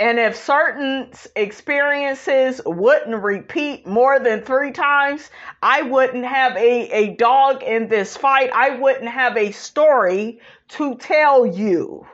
And 0.00 0.20
if 0.20 0.36
certain 0.36 1.10
experiences 1.34 2.60
wouldn't 2.64 3.20
repeat 3.20 3.84
more 3.84 4.20
than 4.20 4.42
three 4.42 4.70
times, 4.70 5.28
I 5.60 5.82
wouldn't 5.82 6.24
have 6.24 6.56
a, 6.56 6.88
a 6.90 7.16
dog 7.16 7.64
in 7.64 7.88
this 7.88 8.16
fight. 8.16 8.50
I 8.54 8.76
wouldn't 8.76 9.08
have 9.08 9.36
a 9.36 9.50
story 9.50 10.40
to 10.68 10.94
tell 10.96 11.44
you. 11.44 12.06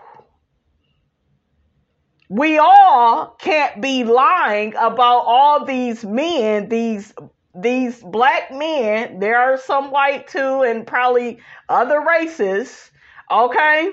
We 2.31 2.57
all 2.57 3.37
can't 3.39 3.83
be 3.83 4.05
lying 4.05 4.75
about 4.77 5.25
all 5.27 5.67
these 5.67 6.03
men, 6.05 6.71
these 6.71 7.13
these 7.55 8.03
black 8.03 8.51
men, 8.51 9.21
there 9.21 9.39
are 9.39 9.59
some 9.59 9.91
white 9.91 10.29
too, 10.29 10.63
and 10.63 10.87
probably 10.87 11.39
other 11.69 12.01
races, 12.01 12.91
okay? 13.31 13.93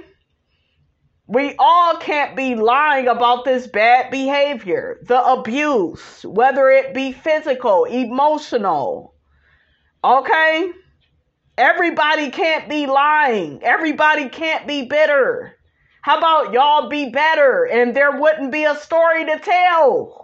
We 1.28 1.56
all 1.60 1.98
can't 1.98 2.36
be 2.36 2.56
lying 2.56 3.08
about 3.08 3.46
this 3.46 3.68
bad 3.68 4.12
behavior, 4.12 5.00
the 5.04 5.24
abuse, 5.24 6.26
whether 6.26 6.70
it 6.70 6.94
be 6.94 7.12
physical, 7.12 7.86
emotional, 7.86 9.14
okay? 10.04 10.72
Everybody 11.58 12.32
can't 12.32 12.68
be 12.68 12.88
lying. 12.88 13.62
Everybody 13.64 14.30
can't 14.30 14.68
be 14.68 14.88
bitter. 14.88 15.56
How 16.02 16.18
about 16.18 16.54
y'all 16.54 16.90
be 16.90 17.12
better 17.12 17.66
and 17.66 17.96
there 17.96 18.20
wouldn't 18.20 18.52
be 18.52 18.64
a 18.66 18.76
story 18.76 19.26
to 19.26 19.38
tell? 19.38 20.21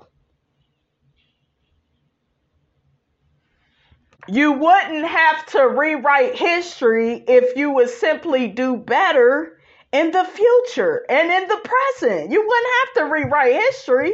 You 4.29 4.51
wouldn't 4.51 5.05
have 5.05 5.45
to 5.47 5.67
rewrite 5.67 6.35
history 6.35 7.23
if 7.27 7.55
you 7.55 7.71
would 7.71 7.89
simply 7.89 8.49
do 8.49 8.75
better 8.75 9.57
in 9.93 10.11
the 10.11 10.25
future 10.25 11.05
and 11.09 11.31
in 11.31 11.47
the 11.47 11.61
present. 11.63 12.31
You 12.31 12.45
wouldn't 12.45 12.73
have 12.83 12.93
to 12.95 13.13
rewrite 13.13 13.53
history. 13.53 14.13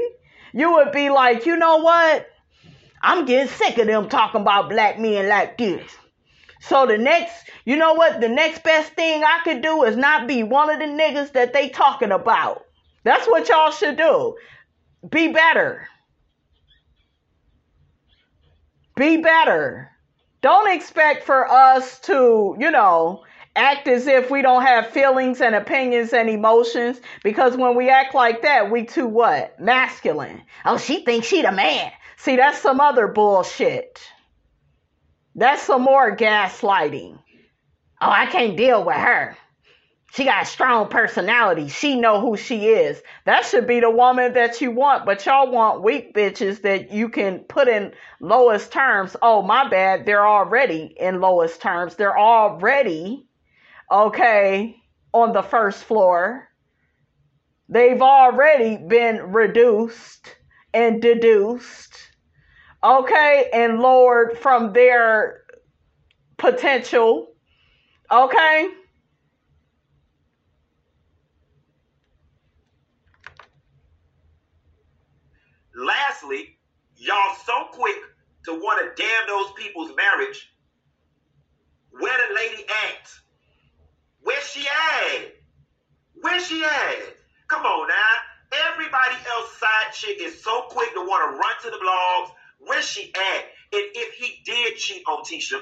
You 0.54 0.74
would 0.74 0.92
be 0.92 1.10
like, 1.10 1.48
you 1.48 1.58
know 1.58 1.78
what? 1.78 2.28
I'm 3.02 3.26
getting 3.26 3.52
sick 3.54 3.80
of 3.80 3.88
them 3.88 4.08
talking 4.08 4.42
about 4.42 4.70
black 4.70 5.00
men 5.00 5.28
like 5.28 5.58
this. 5.58 5.92
So 6.62 6.86
the 6.86 6.98
next, 6.98 7.50
you 7.66 7.76
know 7.76 7.96
what? 7.96 8.22
The 8.22 8.30
next 8.30 8.64
best 8.64 8.94
thing 8.94 9.24
I 9.24 9.42
could 9.44 9.62
do 9.62 9.84
is 9.84 9.98
not 9.98 10.28
be 10.28 10.44
one 10.44 10.70
of 10.70 10.80
the 10.80 10.86
niggas 10.86 11.34
that 11.34 11.54
they 11.54 11.70
talking 11.70 12.12
about. 12.12 12.66
That's 13.04 13.28
what 13.28 13.50
y'all 13.50 13.72
should 13.72 13.98
do. 13.98 14.36
Be 15.10 15.30
better. 15.30 15.88
Be 18.96 19.18
better. 19.18 19.93
Don't 20.44 20.76
expect 20.76 21.24
for 21.24 21.50
us 21.50 22.00
to, 22.02 22.58
you 22.60 22.70
know, 22.70 23.24
act 23.56 23.88
as 23.88 24.08
if 24.08 24.30
we 24.30 24.42
don't 24.42 24.64
have 24.64 24.90
feelings 24.90 25.40
and 25.40 25.56
opinions 25.56 26.12
and 26.12 26.30
emotions 26.30 27.00
because 27.24 27.56
when 27.56 27.76
we 27.78 27.90
act 27.90 28.14
like 28.14 28.42
that, 28.42 28.70
we 28.70 28.84
too 28.86 29.08
what? 29.08 29.58
Masculine. 29.58 30.42
Oh, 30.66 30.78
she 30.78 31.06
thinks 31.06 31.28
she 31.28 31.42
the 31.44 31.54
man. 31.54 31.94
See, 32.18 32.36
that's 32.36 32.58
some 32.60 32.82
other 32.82 33.08
bullshit. 33.08 34.02
That's 35.34 35.62
some 35.62 35.82
more 35.82 36.14
gaslighting. 36.14 37.20
Oh, 38.02 38.10
I 38.10 38.26
can't 38.26 38.58
deal 38.58 38.84
with 38.84 38.98
her. 38.98 39.38
She 40.14 40.26
got 40.26 40.44
a 40.44 40.46
strong 40.46 40.90
personality. 40.90 41.70
She 41.70 42.00
know 42.00 42.22
who 42.22 42.38
she 42.38 42.68
is. 42.68 43.02
That 43.26 43.46
should 43.46 43.66
be 43.66 43.80
the 43.80 43.90
woman 43.90 44.34
that 44.34 44.62
you 44.62 44.70
want, 44.70 45.08
but 45.08 45.26
y'all 45.26 45.52
want 45.52 45.82
weak 45.82 46.14
bitches 46.14 46.62
that 46.62 46.92
you 46.92 47.10
can 47.10 47.40
put 47.40 47.68
in 47.68 47.94
lowest 48.20 48.72
terms. 48.72 49.16
Oh, 49.24 49.42
my 49.42 49.68
bad. 49.68 50.06
They're 50.06 50.28
already 50.28 50.96
in 51.00 51.20
lowest 51.20 51.64
terms. 51.64 51.96
They're 51.96 52.18
already, 52.18 53.26
okay, 53.92 54.76
on 55.16 55.34
the 55.34 55.42
first 55.42 55.84
floor. 55.84 56.48
They've 57.68 58.02
already 58.02 58.78
been 58.78 59.34
reduced 59.34 60.36
and 60.76 61.02
deduced, 61.02 61.98
okay, 62.84 63.50
and 63.52 63.80
lowered 63.80 64.38
from 64.38 64.74
their 64.74 65.42
potential, 66.38 67.30
okay? 68.12 68.70
Lastly, 75.76 76.58
y'all 76.96 77.36
so 77.46 77.66
quick 77.72 77.98
to 78.46 78.54
want 78.54 78.80
to 78.80 79.02
damn 79.02 79.28
those 79.28 79.52
people's 79.58 79.92
marriage. 79.96 80.50
Where 81.92 82.18
the 82.28 82.36
lady 82.36 82.64
at? 82.64 83.10
Where 84.22 84.42
she 84.42 84.68
at? 84.68 85.34
Where 86.22 86.40
she 86.40 86.64
at? 86.64 87.16
Come 87.48 87.66
on 87.66 87.88
now. 87.88 88.60
Everybody 88.72 89.16
else 89.36 89.58
side 89.58 89.94
chick 89.94 90.18
is 90.22 90.44
so 90.44 90.64
quick 90.70 90.94
to 90.94 91.02
want 91.02 91.32
to 91.32 91.38
run 91.38 91.56
to 91.64 91.70
the 91.70 91.84
blogs. 91.84 92.32
Where 92.60 92.82
she 92.82 93.12
at? 93.14 93.44
And 93.74 93.84
if 93.96 94.14
he 94.14 94.42
did 94.46 94.78
cheat 94.78 95.04
on 95.08 95.24
Tisha, 95.24 95.60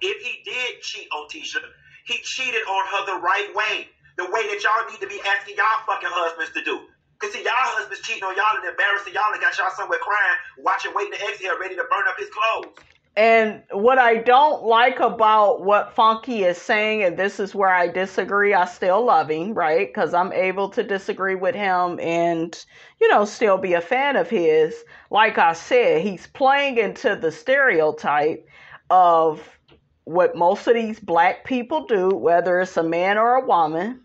if 0.00 0.22
he 0.22 0.42
did 0.50 0.80
cheat 0.82 1.08
on 1.12 1.28
Tisha, 1.28 1.60
he 2.06 2.18
cheated 2.22 2.62
on 2.62 2.86
her 2.86 3.14
the 3.14 3.22
right 3.22 3.50
way. 3.54 3.88
The 4.16 4.24
way 4.24 4.46
that 4.48 4.62
y'all 4.62 4.90
need 4.90 5.00
to 5.00 5.08
be 5.08 5.20
asking 5.26 5.56
y'all 5.56 5.84
fucking 5.86 6.08
husbands 6.10 6.52
to 6.52 6.62
do. 6.62 6.80
Cause 7.18 7.32
see, 7.32 7.42
y'all 7.42 7.52
husbands 7.56 8.02
cheating 8.02 8.24
on 8.24 8.34
y'all 8.36 8.56
and 8.56 8.68
embarrassing 8.68 9.14
y'all 9.14 9.32
and 9.32 9.40
got 9.40 9.56
y'all 9.56 9.70
somewhere 9.76 9.98
crying, 10.00 10.38
watching, 10.58 10.92
waiting 10.94 11.12
to 11.18 11.24
exhale, 11.24 11.58
ready 11.58 11.74
to 11.76 11.84
burn 11.90 12.04
up 12.08 12.18
his 12.18 12.28
clothes. 12.30 12.74
And 13.16 13.62
what 13.70 13.98
I 13.98 14.16
don't 14.16 14.64
like 14.64 14.98
about 14.98 15.64
what 15.64 15.94
Funky 15.94 16.42
is 16.42 16.58
saying, 16.58 17.04
and 17.04 17.16
this 17.16 17.38
is 17.38 17.54
where 17.54 17.72
I 17.72 17.86
disagree, 17.86 18.54
I 18.54 18.64
still 18.64 19.04
love 19.04 19.30
him, 19.30 19.54
right? 19.54 19.86
Because 19.86 20.12
I'm 20.12 20.32
able 20.32 20.68
to 20.70 20.82
disagree 20.82 21.36
with 21.36 21.54
him 21.54 22.00
and, 22.00 22.64
you 23.00 23.08
know, 23.08 23.24
still 23.24 23.56
be 23.56 23.74
a 23.74 23.80
fan 23.80 24.16
of 24.16 24.28
his. 24.28 24.74
Like 25.10 25.38
I 25.38 25.52
said, 25.52 26.02
he's 26.02 26.26
playing 26.26 26.78
into 26.78 27.14
the 27.14 27.30
stereotype 27.30 28.48
of 28.90 29.48
what 30.02 30.34
most 30.34 30.66
of 30.66 30.74
these 30.74 30.98
black 30.98 31.44
people 31.44 31.86
do, 31.86 32.08
whether 32.08 32.58
it's 32.60 32.76
a 32.76 32.82
man 32.82 33.16
or 33.16 33.36
a 33.36 33.46
woman. 33.46 34.00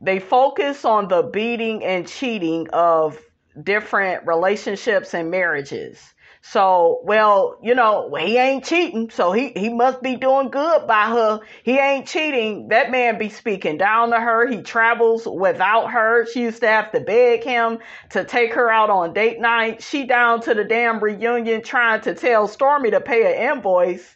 They 0.00 0.18
focus 0.18 0.84
on 0.84 1.08
the 1.08 1.22
beating 1.22 1.84
and 1.84 2.06
cheating 2.06 2.68
of 2.70 3.18
different 3.62 4.26
relationships 4.26 5.14
and 5.14 5.30
marriages. 5.30 5.98
So, 6.42 7.00
well, 7.02 7.58
you 7.60 7.74
know, 7.74 8.14
he 8.14 8.36
ain't 8.38 8.64
cheating, 8.64 9.10
so 9.10 9.32
he, 9.32 9.48
he 9.56 9.68
must 9.68 10.00
be 10.00 10.14
doing 10.14 10.50
good 10.50 10.86
by 10.86 11.08
her. 11.08 11.40
He 11.64 11.76
ain't 11.76 12.06
cheating. 12.06 12.68
That 12.68 12.92
man 12.92 13.18
be 13.18 13.30
speaking 13.30 13.78
down 13.78 14.10
to 14.10 14.20
her. 14.20 14.46
He 14.46 14.62
travels 14.62 15.26
without 15.26 15.90
her. 15.90 16.24
She 16.26 16.42
used 16.42 16.60
to 16.60 16.68
have 16.68 16.92
to 16.92 17.00
beg 17.00 17.42
him 17.42 17.78
to 18.10 18.22
take 18.22 18.54
her 18.54 18.70
out 18.70 18.90
on 18.90 19.12
date 19.12 19.40
night. 19.40 19.82
She 19.82 20.06
down 20.06 20.40
to 20.42 20.54
the 20.54 20.62
damn 20.62 21.02
reunion 21.02 21.62
trying 21.62 22.02
to 22.02 22.14
tell 22.14 22.46
Stormi 22.46 22.92
to 22.92 23.00
pay 23.00 23.34
an 23.34 23.56
invoice. 23.56 24.14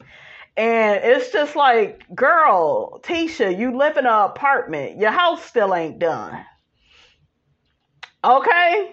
And 0.56 1.00
it's 1.02 1.32
just 1.32 1.56
like, 1.56 2.02
girl, 2.14 3.00
Tisha, 3.02 3.56
you 3.56 3.76
live 3.76 3.96
in 3.96 4.06
an 4.06 4.12
apartment. 4.12 4.98
Your 4.98 5.10
house 5.10 5.44
still 5.44 5.74
ain't 5.74 5.98
done. 5.98 6.44
Okay? 8.22 8.92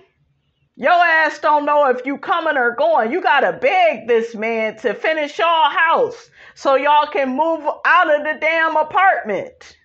Your 0.75 0.91
ass 0.91 1.39
don't 1.39 1.65
know 1.65 1.89
if 1.89 2.05
you 2.05 2.19
coming 2.19 2.55
or 2.55 2.75
going. 2.75 3.11
You 3.11 3.21
gotta 3.21 3.53
beg 3.53 4.07
this 4.07 4.35
man 4.35 4.77
to 4.77 4.93
finish 4.93 5.39
y'all 5.39 5.71
house 5.71 6.29
so 6.53 6.75
y'all 6.75 7.07
can 7.07 7.35
move 7.35 7.67
out 7.83 8.15
of 8.15 8.23
the 8.23 8.37
damn 8.39 8.77
apartment. 8.77 9.75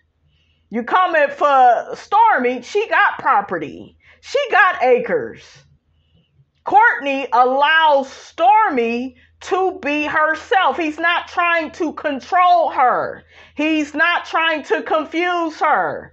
You 0.69 0.85
coming 0.85 1.29
for 1.31 1.97
Stormi? 1.97 2.63
She 2.63 2.89
got 2.89 3.19
property. 3.19 3.97
She 4.21 4.39
got 4.51 4.83
acres. 4.83 5.43
Courtney 6.65 7.27
allows 7.33 8.09
Stormi 8.09 9.17
to 9.43 9.79
be 9.83 10.05
herself. 10.05 10.77
He's 10.77 10.99
not 10.99 11.29
trying 11.29 11.71
to 11.73 11.93
control 11.93 12.71
her. 12.71 13.25
He's 13.57 13.95
not 13.95 14.25
trying 14.25 14.63
to 14.65 14.83
confuse 14.83 15.59
her. 15.61 16.13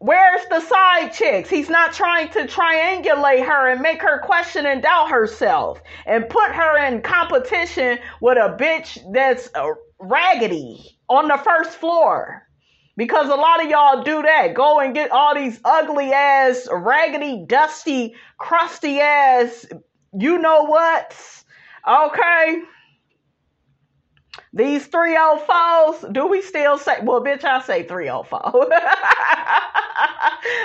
Where's 0.00 0.46
the 0.48 0.60
side 0.60 1.12
chicks? 1.12 1.50
He's 1.50 1.68
not 1.68 1.92
trying 1.92 2.28
to 2.30 2.46
triangulate 2.46 3.44
her 3.44 3.68
and 3.68 3.80
make 3.80 4.00
her 4.00 4.20
question 4.20 4.64
and 4.64 4.80
doubt 4.80 5.10
herself 5.10 5.80
and 6.06 6.28
put 6.28 6.52
her 6.52 6.86
in 6.86 7.02
competition 7.02 7.98
with 8.20 8.38
a 8.38 8.56
bitch 8.56 9.00
that's 9.12 9.50
uh, 9.56 9.66
raggedy 9.98 10.98
on 11.08 11.26
the 11.26 11.38
first 11.38 11.72
floor. 11.78 12.44
Because 12.96 13.28
a 13.28 13.34
lot 13.34 13.62
of 13.62 13.70
y'all 13.70 14.02
do 14.04 14.22
that. 14.22 14.54
Go 14.54 14.78
and 14.80 14.94
get 14.94 15.10
all 15.10 15.34
these 15.34 15.60
ugly 15.64 16.12
ass, 16.12 16.68
raggedy, 16.70 17.44
dusty, 17.46 18.14
crusty 18.38 19.00
ass, 19.00 19.66
you 20.16 20.38
know 20.38 20.64
what? 20.64 21.14
Okay. 21.88 22.62
These 24.52 24.88
304s, 24.88 26.12
do 26.12 26.26
we 26.26 26.42
still 26.42 26.78
say, 26.78 26.98
well, 27.02 27.22
bitch, 27.22 27.44
I 27.44 27.60
say 27.62 27.82
304. 27.84 28.40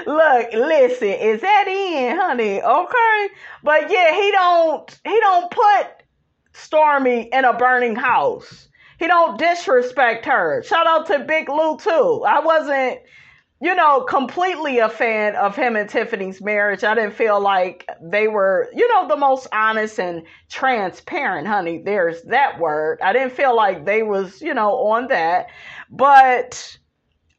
Look, 0.13 0.53
listen, 0.53 1.07
is 1.09 1.41
that 1.41 1.67
in, 1.67 2.17
honey? 2.17 2.61
Okay. 2.61 3.29
But 3.63 3.91
yeah, 3.91 4.13
he 4.15 4.31
don't, 4.31 4.99
he 5.05 5.19
don't 5.19 5.51
put 5.51 5.87
Stormi 6.53 7.29
in 7.33 7.45
a 7.45 7.53
burning 7.53 7.95
house. 7.95 8.67
He 8.99 9.07
don't 9.07 9.37
disrespect 9.37 10.25
her. 10.25 10.63
Shout 10.63 10.87
out 10.87 11.07
to 11.07 11.19
Big 11.19 11.49
Lou 11.49 11.77
too. 11.77 12.23
I 12.27 12.39
wasn't, 12.39 12.99
you 13.63 13.73
know, 13.73 14.01
completely 14.01 14.79
a 14.79 14.89
fan 14.89 15.37
of 15.37 15.55
him 15.55 15.77
and 15.77 15.89
Tiffany's 15.89 16.41
marriage. 16.41 16.83
I 16.83 16.95
didn't 16.95 17.13
feel 17.13 17.39
like 17.39 17.87
they 18.01 18.27
were, 18.27 18.69
you 18.75 18.85
know, 18.93 19.07
the 19.07 19.15
most 19.15 19.47
honest 19.53 20.01
and 20.01 20.23
transparent, 20.49 21.47
honey. 21.47 21.81
There's 21.83 22.21
that 22.23 22.59
word. 22.59 22.99
I 23.01 23.13
didn't 23.13 23.31
feel 23.31 23.55
like 23.55 23.85
they 23.85 24.03
was, 24.03 24.41
you 24.41 24.53
know, 24.53 24.71
on 24.87 25.07
that. 25.07 25.47
But 25.89 26.77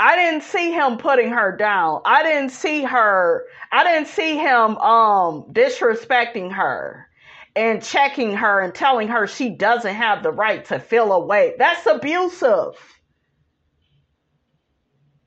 I 0.00 0.16
didn't 0.16 0.44
see 0.44 0.72
him 0.72 0.96
putting 0.96 1.28
her 1.28 1.54
down. 1.54 2.00
I 2.06 2.22
didn't 2.22 2.50
see 2.52 2.82
her 2.84 3.44
I 3.70 3.84
didn't 3.84 4.08
see 4.08 4.38
him 4.38 4.78
um 4.78 5.44
disrespecting 5.52 6.52
her 6.52 7.06
and 7.54 7.82
checking 7.82 8.34
her 8.34 8.60
and 8.60 8.74
telling 8.74 9.08
her 9.08 9.26
she 9.26 9.50
doesn't 9.50 9.94
have 9.94 10.22
the 10.22 10.32
right 10.32 10.64
to 10.66 10.78
feel 10.80 11.12
away. 11.12 11.54
That's 11.58 11.86
abusive. 11.86 12.93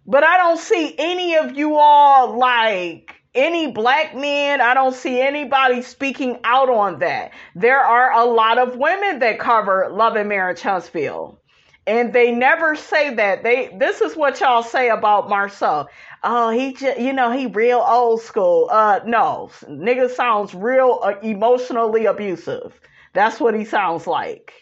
But 0.08 0.24
I 0.24 0.38
don't 0.38 0.58
see 0.60 0.96
any 0.98 1.36
of 1.36 1.58
you 1.58 1.76
all 1.76 2.38
like 2.38 3.13
any 3.36 3.72
black 3.72 4.15
men. 4.15 4.62
I 4.62 4.74
don't 4.74 4.96
see 4.96 5.20
anybody 5.22 5.82
speaking 5.82 6.39
out 6.46 6.70
on 6.70 7.00
that. 7.00 7.32
There 7.56 7.80
are 7.80 8.13
a 8.13 8.24
lot 8.26 8.58
of 8.58 8.78
women 8.78 9.20
that 9.20 9.38
cover 9.39 9.89
Love 9.91 10.15
and 10.15 10.30
Marriage 10.30 10.62
Huntsville. 10.62 11.39
And 11.86 12.12
they 12.13 12.32
never 12.32 12.76
say 12.76 13.13
that. 13.15 13.43
They 13.43 13.76
this 13.80 14.02
is 14.02 14.15
what 14.15 14.39
y'all 14.41 14.63
say 14.63 14.89
about 14.89 15.30
Marsau. 15.30 15.88
Oh, 16.24 16.50
he 16.50 16.74
just, 16.74 17.00
you 17.00 17.13
know, 17.13 17.32
he 17.32 17.46
real 17.46 17.84
old 17.86 18.22
school. 18.22 18.70
Uh, 18.72 19.00
no, 19.06 19.50
nigga 19.63 20.10
sounds 20.10 20.54
real 20.54 21.00
uh, 21.04 21.13
emotionally 21.22 22.06
abusive. 22.06 22.80
That's 23.13 23.39
what 23.39 23.56
he 23.56 23.63
sounds 23.63 24.06
like. 24.08 24.54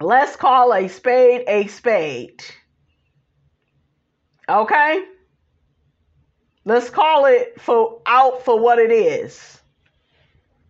Let's 0.00 0.36
call 0.36 0.74
a 0.74 0.88
spade 0.88 1.44
a 1.48 1.66
spade. 1.68 2.42
Okay? 4.48 5.04
Let's 6.64 6.90
call 6.90 7.26
it 7.26 7.60
for 7.60 8.00
out 8.06 8.44
for 8.44 8.58
what 8.58 8.78
it 8.78 8.90
is. 8.90 9.60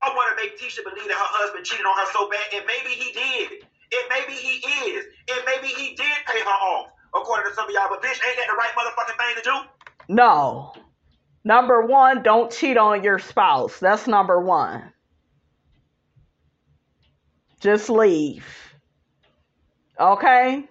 I 0.02 0.08
want 0.08 0.36
to 0.36 0.44
make 0.44 0.58
Tisha 0.58 0.82
believe 0.84 1.08
that 1.08 1.16
her 1.16 1.32
husband 1.38 1.64
cheated 1.64 1.86
on 1.86 1.96
her 1.96 2.12
so 2.12 2.28
bad, 2.28 2.40
and 2.52 2.66
maybe 2.66 2.90
he 2.90 3.12
did. 3.12 3.62
And 3.62 4.04
maybe 4.10 4.32
he 4.32 4.58
is. 4.90 5.06
And 5.30 5.40
maybe 5.46 5.68
he 5.68 5.94
did 5.94 6.16
pay 6.26 6.40
her 6.40 6.50
off, 6.50 6.88
according 7.14 7.50
to 7.50 7.54
some 7.54 7.66
of 7.66 7.74
y'all. 7.74 7.88
But 7.88 8.02
bitch, 8.02 8.20
ain't 8.26 8.36
that 8.36 8.48
the 8.50 8.56
right 8.56 8.70
motherfucking 8.76 9.16
thing 9.16 9.36
to 9.36 9.42
do? 9.42 10.14
No. 10.14 10.74
Number 11.44 11.86
one, 11.86 12.22
don't 12.22 12.50
cheat 12.50 12.76
on 12.76 13.04
your 13.04 13.18
spouse. 13.18 13.78
That's 13.78 14.06
number 14.06 14.40
one. 14.40 14.92
Just 17.60 17.88
leave. 17.88 18.46
Okay? 19.98 20.64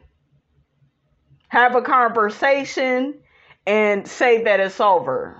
Have 1.53 1.75
a 1.75 1.83
conversation 1.83 3.13
and 3.67 4.07
say 4.07 4.43
that 4.45 4.59
it's 4.59 4.79
over. 4.79 5.37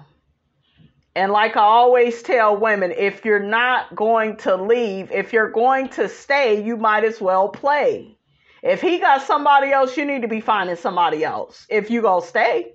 And 1.15 1.31
like 1.31 1.57
I 1.57 1.61
always 1.61 2.21
tell 2.21 2.55
women, 2.55 2.93
if 2.95 3.25
you're 3.25 3.39
not 3.39 3.95
going 3.95 4.37
to 4.37 4.55
leave, 4.55 5.11
if 5.11 5.33
you're 5.33 5.49
going 5.49 5.89
to 5.89 6.07
stay, 6.07 6.63
you 6.63 6.77
might 6.77 7.03
as 7.03 7.19
well 7.19 7.49
play. 7.49 8.15
If 8.61 8.79
he 8.79 8.99
got 8.99 9.23
somebody 9.23 9.71
else, 9.71 9.97
you 9.97 10.05
need 10.05 10.21
to 10.21 10.27
be 10.27 10.39
finding 10.39 10.75
somebody 10.75 11.23
else. 11.23 11.65
If 11.67 11.89
you 11.89 12.03
gonna 12.03 12.23
stay, 12.23 12.73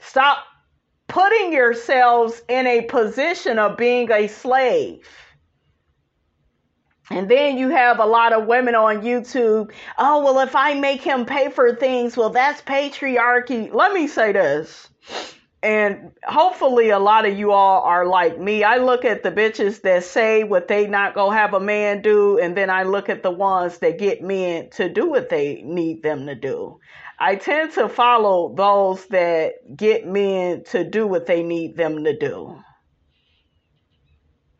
stop 0.00 0.38
putting 1.06 1.52
yourselves 1.52 2.40
in 2.48 2.66
a 2.66 2.80
position 2.80 3.58
of 3.58 3.76
being 3.76 4.10
a 4.10 4.26
slave. 4.26 5.06
And 7.10 7.28
then 7.28 7.58
you 7.58 7.68
have 7.68 7.98
a 7.98 8.06
lot 8.06 8.32
of 8.32 8.46
women 8.46 8.74
on 8.74 9.02
YouTube. 9.02 9.72
Oh, 9.98 10.22
well, 10.22 10.38
if 10.40 10.54
I 10.54 10.74
make 10.74 11.02
him 11.02 11.26
pay 11.26 11.50
for 11.50 11.74
things, 11.74 12.16
well, 12.16 12.30
that's 12.30 12.62
patriarchy. 12.62 13.72
Let 13.72 13.92
me 13.92 14.06
say 14.06 14.32
this. 14.32 14.88
And 15.62 16.10
hopefully 16.24 16.90
a 16.90 16.98
lot 16.98 17.24
of 17.24 17.38
you 17.38 17.52
all 17.52 17.82
are 17.82 18.04
like 18.04 18.38
me. 18.38 18.64
I 18.64 18.78
look 18.78 19.04
at 19.04 19.22
the 19.22 19.30
bitches 19.30 19.82
that 19.82 20.02
say 20.02 20.42
what 20.42 20.66
they 20.66 20.88
not 20.88 21.14
gonna 21.14 21.36
have 21.36 21.54
a 21.54 21.60
man 21.60 22.02
do, 22.02 22.38
and 22.38 22.56
then 22.56 22.68
I 22.68 22.82
look 22.82 23.08
at 23.08 23.22
the 23.22 23.30
ones 23.30 23.78
that 23.78 23.96
get 23.98 24.22
men 24.22 24.70
to 24.70 24.88
do 24.88 25.08
what 25.08 25.28
they 25.28 25.62
need 25.64 26.02
them 26.02 26.26
to 26.26 26.34
do. 26.34 26.80
I 27.16 27.36
tend 27.36 27.72
to 27.74 27.88
follow 27.88 28.52
those 28.56 29.06
that 29.06 29.76
get 29.76 30.04
men 30.04 30.64
to 30.70 30.82
do 30.82 31.06
what 31.06 31.26
they 31.26 31.44
need 31.44 31.76
them 31.76 32.02
to 32.02 32.18
do. 32.18 32.60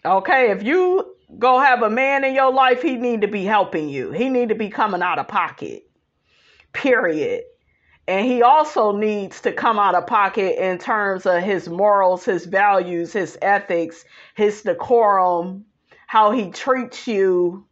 Okay, 0.05 0.53
if 0.53 0.63
you 0.63 1.17
go 1.39 1.59
have 1.59 1.83
a 1.83 1.91
man 1.91 2.25
in 2.25 2.35
your 2.35 2.53
life, 2.53 2.83
he 2.83 2.97
need 2.97 3.23
to 3.23 3.29
be 3.29 3.45
helping 3.45 3.89
you. 3.89 4.11
He 4.13 4.29
need 4.29 4.51
to 4.51 4.55
be 4.55 4.69
coming 4.69 5.03
out 5.03 5.19
of 5.19 5.29
pocket. 5.29 5.85
Period. 6.73 7.45
And 8.09 8.27
he 8.27 8.43
also 8.43 8.93
needs 8.93 9.41
to 9.43 9.53
come 9.53 9.79
out 9.79 9.95
of 9.95 10.07
pocket 10.07 10.63
in 10.63 10.79
terms 10.79 11.25
of 11.25 11.43
his 11.43 11.69
morals, 11.69 12.25
his 12.25 12.47
values, 12.47 13.13
his 13.13 13.39
ethics, 13.41 14.05
his 14.35 14.63
decorum, 14.63 15.65
how 16.07 16.33
he 16.33 16.51
treats 16.51 17.07
you. 17.07 17.67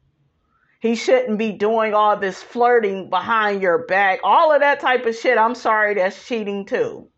He 0.80 0.94
shouldn't 0.94 1.38
be 1.38 1.52
doing 1.52 1.92
all 1.92 2.16
this 2.16 2.42
flirting 2.42 3.10
behind 3.10 3.60
your 3.60 3.84
back. 3.86 4.20
All 4.22 4.52
of 4.52 4.60
that 4.60 4.80
type 4.80 5.04
of 5.04 5.16
shit. 5.16 5.36
I'm 5.36 5.54
sorry, 5.54 5.94
that's 5.94 6.26
cheating 6.26 6.64
too. 6.64 7.08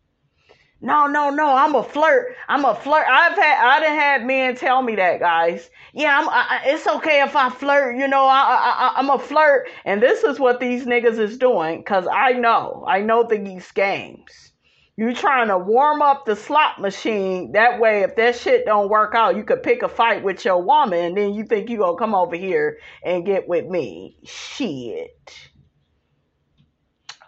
No, 0.83 1.07
no, 1.07 1.29
no. 1.29 1.55
I'm 1.55 1.75
a 1.75 1.83
flirt. 1.83 2.35
I'm 2.49 2.65
a 2.65 2.75
flirt. 2.75 3.05
I've 3.09 3.37
had 3.37 3.65
I 3.65 3.79
done 3.79 3.95
had 3.95 4.25
men 4.25 4.57
tell 4.57 4.81
me 4.81 4.97
that, 4.97 5.21
guys. 5.21 5.69
Yeah, 5.93 6.19
I'm. 6.19 6.27
I, 6.27 6.61
it's 6.65 6.85
okay 6.85 7.21
if 7.21 7.37
I 7.37 7.49
flirt. 7.49 7.95
You 7.95 8.05
know, 8.09 8.25
I, 8.25 8.41
I 8.41 8.93
I'm 8.97 9.09
a 9.09 9.17
flirt, 9.17 9.69
and 9.85 10.03
this 10.03 10.25
is 10.25 10.41
what 10.41 10.59
these 10.59 10.85
niggas 10.85 11.19
is 11.19 11.37
doing. 11.37 11.85
Cause 11.85 12.05
I 12.11 12.33
know, 12.33 12.83
I 12.85 12.99
know 12.99 13.25
these 13.25 13.71
games. 13.71 14.51
You 14.97 15.15
trying 15.15 15.47
to 15.47 15.57
warm 15.57 16.01
up 16.01 16.25
the 16.25 16.35
slot 16.35 16.81
machine. 16.81 17.53
That 17.53 17.79
way, 17.79 18.01
if 18.01 18.17
that 18.17 18.35
shit 18.35 18.65
don't 18.65 18.89
work 18.89 19.15
out, 19.15 19.37
you 19.37 19.45
could 19.45 19.63
pick 19.63 19.83
a 19.83 19.89
fight 19.89 20.21
with 20.21 20.43
your 20.43 20.61
woman, 20.61 20.99
and 20.99 21.17
then 21.17 21.33
you 21.33 21.45
think 21.45 21.69
you 21.69 21.77
gonna 21.77 21.97
come 21.97 22.13
over 22.13 22.35
here 22.35 22.77
and 23.05 23.25
get 23.25 23.47
with 23.47 23.65
me. 23.67 24.17
Shit. 24.25 25.33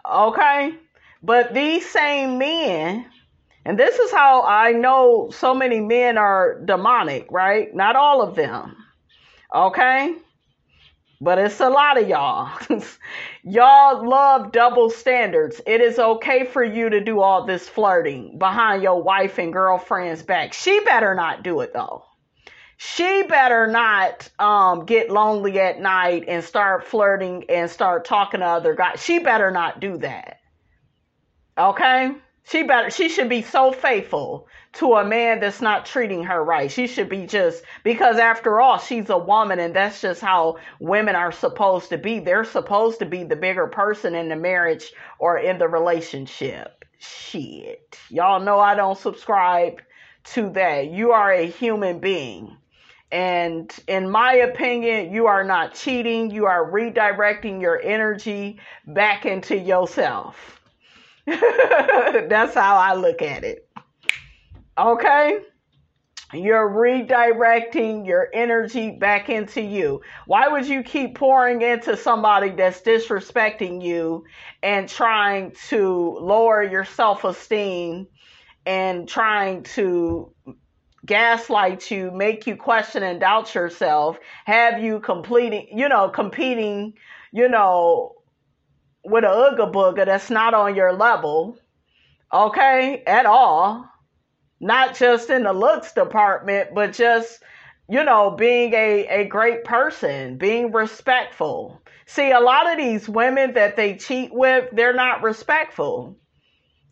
Okay, 0.06 0.74
but 1.22 1.54
these 1.54 1.88
same 1.88 2.36
men 2.36 3.06
and 3.66 3.76
this 3.76 3.98
is 3.98 4.12
how 4.12 4.44
I 4.44 4.70
know 4.70 5.30
so 5.32 5.52
many 5.52 5.80
men 5.80 6.18
are 6.18 6.60
demonic, 6.64 7.26
right? 7.32 7.74
Not 7.74 7.96
all 7.96 8.22
of 8.22 8.36
them. 8.36 8.76
Okay? 9.52 10.14
But 11.20 11.38
it's 11.38 11.58
a 11.58 11.68
lot 11.68 12.00
of 12.00 12.08
y'all. 12.08 12.56
y'all 13.42 14.08
love 14.08 14.52
double 14.52 14.88
standards. 14.88 15.60
It 15.66 15.80
is 15.80 15.98
okay 15.98 16.44
for 16.44 16.62
you 16.62 16.90
to 16.90 17.02
do 17.02 17.20
all 17.20 17.44
this 17.44 17.68
flirting 17.68 18.38
behind 18.38 18.84
your 18.84 19.02
wife 19.02 19.36
and 19.36 19.52
girlfriend's 19.52 20.22
back. 20.22 20.52
She 20.52 20.78
better 20.84 21.16
not 21.16 21.42
do 21.42 21.60
it 21.60 21.72
though. 21.74 22.04
She 22.76 23.24
better 23.24 23.66
not 23.66 24.30
um, 24.38 24.84
get 24.84 25.10
lonely 25.10 25.58
at 25.58 25.80
night 25.80 26.26
and 26.28 26.44
start 26.44 26.84
flirting 26.84 27.46
and 27.48 27.68
start 27.68 28.04
talking 28.04 28.40
to 28.40 28.46
other 28.46 28.76
guys. 28.76 29.02
She 29.02 29.18
better 29.18 29.50
not 29.50 29.80
do 29.80 29.96
that. 29.98 30.36
Okay? 31.58 32.12
She 32.48 32.62
better 32.62 32.90
she 32.90 33.08
should 33.08 33.28
be 33.28 33.42
so 33.42 33.72
faithful 33.72 34.46
to 34.74 34.94
a 34.94 35.04
man 35.04 35.40
that's 35.40 35.60
not 35.60 35.84
treating 35.84 36.22
her 36.24 36.44
right. 36.44 36.70
She 36.70 36.86
should 36.86 37.08
be 37.08 37.26
just 37.26 37.64
because 37.82 38.18
after 38.18 38.60
all, 38.60 38.78
she's 38.78 39.10
a 39.10 39.18
woman 39.18 39.58
and 39.58 39.74
that's 39.74 40.00
just 40.00 40.20
how 40.20 40.58
women 40.78 41.16
are 41.16 41.32
supposed 41.32 41.88
to 41.88 41.98
be. 41.98 42.20
They're 42.20 42.44
supposed 42.44 43.00
to 43.00 43.04
be 43.04 43.24
the 43.24 43.34
bigger 43.34 43.66
person 43.66 44.14
in 44.14 44.28
the 44.28 44.36
marriage 44.36 44.92
or 45.18 45.38
in 45.38 45.58
the 45.58 45.66
relationship. 45.66 46.84
Shit. 47.00 47.98
Y'all 48.10 48.40
know 48.40 48.60
I 48.60 48.76
don't 48.76 48.96
subscribe 48.96 49.82
to 50.34 50.50
that. 50.50 50.86
You 50.86 51.10
are 51.12 51.32
a 51.32 51.46
human 51.46 51.98
being. 51.98 52.56
And 53.10 53.72
in 53.88 54.08
my 54.08 54.34
opinion, 54.34 55.12
you 55.12 55.26
are 55.26 55.42
not 55.42 55.74
cheating. 55.74 56.30
You 56.30 56.46
are 56.46 56.70
redirecting 56.70 57.60
your 57.60 57.80
energy 57.82 58.60
back 58.86 59.26
into 59.26 59.58
yourself. 59.58 60.55
That's 62.28 62.54
how 62.54 62.76
I 62.76 62.94
look 62.94 63.22
at 63.22 63.44
it. 63.44 63.68
Okay? 64.78 65.38
You're 66.32 66.68
redirecting 66.68 68.06
your 68.06 68.28
energy 68.32 68.90
back 68.90 69.28
into 69.28 69.60
you. 69.60 70.02
Why 70.26 70.48
would 70.48 70.66
you 70.66 70.82
keep 70.82 71.16
pouring 71.16 71.62
into 71.62 71.96
somebody 71.96 72.50
that's 72.50 72.80
disrespecting 72.82 73.82
you 73.82 74.24
and 74.62 74.88
trying 74.88 75.52
to 75.68 76.18
lower 76.20 76.62
your 76.62 76.84
self 76.84 77.22
esteem 77.24 78.08
and 78.66 79.08
trying 79.08 79.62
to 79.62 80.32
gaslight 81.06 81.90
you, 81.92 82.10
make 82.10 82.48
you 82.48 82.56
question 82.56 83.04
and 83.04 83.20
doubt 83.20 83.54
yourself, 83.54 84.18
have 84.44 84.82
you 84.82 84.98
completing, 84.98 85.68
you 85.72 85.88
know, 85.88 86.08
competing, 86.08 86.94
you 87.32 87.48
know, 87.48 88.15
with 89.06 89.24
a 89.24 89.28
ooga 89.28 89.72
booga 89.72 90.04
that's 90.04 90.30
not 90.30 90.54
on 90.54 90.74
your 90.74 90.92
level, 90.92 91.58
okay, 92.32 93.02
at 93.06 93.26
all. 93.26 93.88
Not 94.60 94.96
just 94.96 95.28
in 95.30 95.42
the 95.42 95.52
looks 95.52 95.92
department, 95.92 96.70
but 96.74 96.94
just, 96.94 97.42
you 97.88 98.02
know, 98.04 98.30
being 98.30 98.72
a, 98.72 99.06
a 99.08 99.24
great 99.26 99.64
person, 99.64 100.38
being 100.38 100.72
respectful. 100.72 101.82
See, 102.06 102.30
a 102.30 102.40
lot 102.40 102.70
of 102.70 102.78
these 102.78 103.08
women 103.08 103.54
that 103.54 103.76
they 103.76 103.96
cheat 103.96 104.30
with, 104.32 104.68
they're 104.72 104.94
not 104.94 105.22
respectful. 105.22 106.16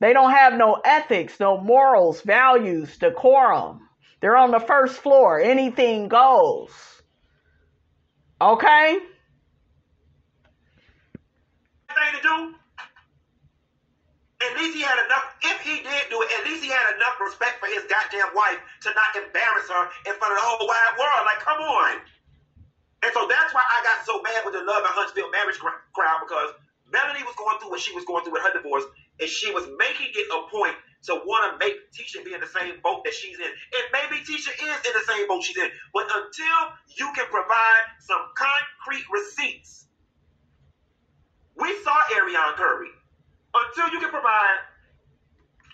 They 0.00 0.12
don't 0.12 0.33
have 0.33 0.55
no 0.55 0.81
ethics, 0.85 1.40
no 1.40 1.59
morals, 1.59 2.20
values, 2.20 2.98
decorum. 2.98 3.81
They're 4.20 4.37
on 4.37 4.50
the 4.50 4.61
first 4.61 4.96
floor. 4.96 5.40
Anything 5.40 6.09
goes. 6.09 6.70
Okay? 8.40 8.98
Thing 11.94 12.11
to 12.18 12.22
do, 12.22 12.37
at 14.44 14.52
least 14.61 14.76
he 14.76 14.83
had 14.83 14.98
enough. 15.07 15.24
If 15.40 15.59
he 15.64 15.80
did 15.80 16.02
do 16.11 16.20
it, 16.20 16.28
at 16.37 16.42
least 16.44 16.61
he 16.61 16.70
had 16.70 16.85
enough 16.98 17.16
respect 17.22 17.62
for 17.62 17.66
his 17.70 17.87
goddamn 17.88 18.35
wife 18.37 18.61
to 18.85 18.88
not 18.92 19.11
embarrass 19.16 19.66
her 19.70 19.85
in 20.04 20.12
front 20.20 20.35
of 20.35 20.38
the 20.42 20.44
whole 20.44 20.66
wide 20.66 20.94
world. 21.00 21.22
Like, 21.24 21.40
come 21.40 21.61
on. 21.62 22.02
And 23.04 23.12
so 23.12 23.28
that's 23.28 23.52
why 23.52 23.64
I 23.64 23.78
got 23.85 24.04
so 24.04 24.20
mad 24.24 24.44
with 24.44 24.57
the 24.57 24.64
Love 24.64 24.85
and 24.85 24.94
Huntsville 24.96 25.30
marriage 25.30 25.61
crowd 25.61 26.24
because 26.24 26.57
Melanie 26.88 27.24
was 27.24 27.37
going 27.37 27.61
through 27.61 27.70
what 27.72 27.80
she 27.80 27.92
was 27.92 28.04
going 28.04 28.24
through 28.24 28.37
with 28.37 28.44
her 28.44 28.54
divorce, 28.57 28.85
and 29.20 29.28
she 29.28 29.52
was 29.52 29.68
making 29.76 30.09
it 30.12 30.26
a 30.33 30.40
point 30.48 30.76
to 31.09 31.20
want 31.24 31.52
to 31.52 31.52
make 31.61 31.76
Tisha 31.92 32.24
be 32.24 32.33
in 32.33 32.40
the 32.40 32.48
same 32.48 32.80
boat 32.80 33.04
that 33.04 33.12
she's 33.12 33.37
in. 33.37 33.48
And 33.48 33.85
maybe 33.92 34.24
Tisha 34.24 34.52
is 34.57 34.78
in 34.88 34.92
the 34.96 35.04
same 35.04 35.28
boat 35.28 35.44
she's 35.44 35.57
in. 35.57 35.68
But 35.92 36.09
until 36.09 36.59
you 36.96 37.12
can 37.12 37.28
provide 37.28 37.85
some 38.00 38.24
concrete 38.37 39.04
receipts 39.12 39.85
we 41.56 41.74
saw 41.82 41.96
Arionne 42.16 42.54
Curry. 42.54 42.88
Until 43.54 43.94
you 43.94 44.00
can 44.00 44.10
provide 44.10 44.56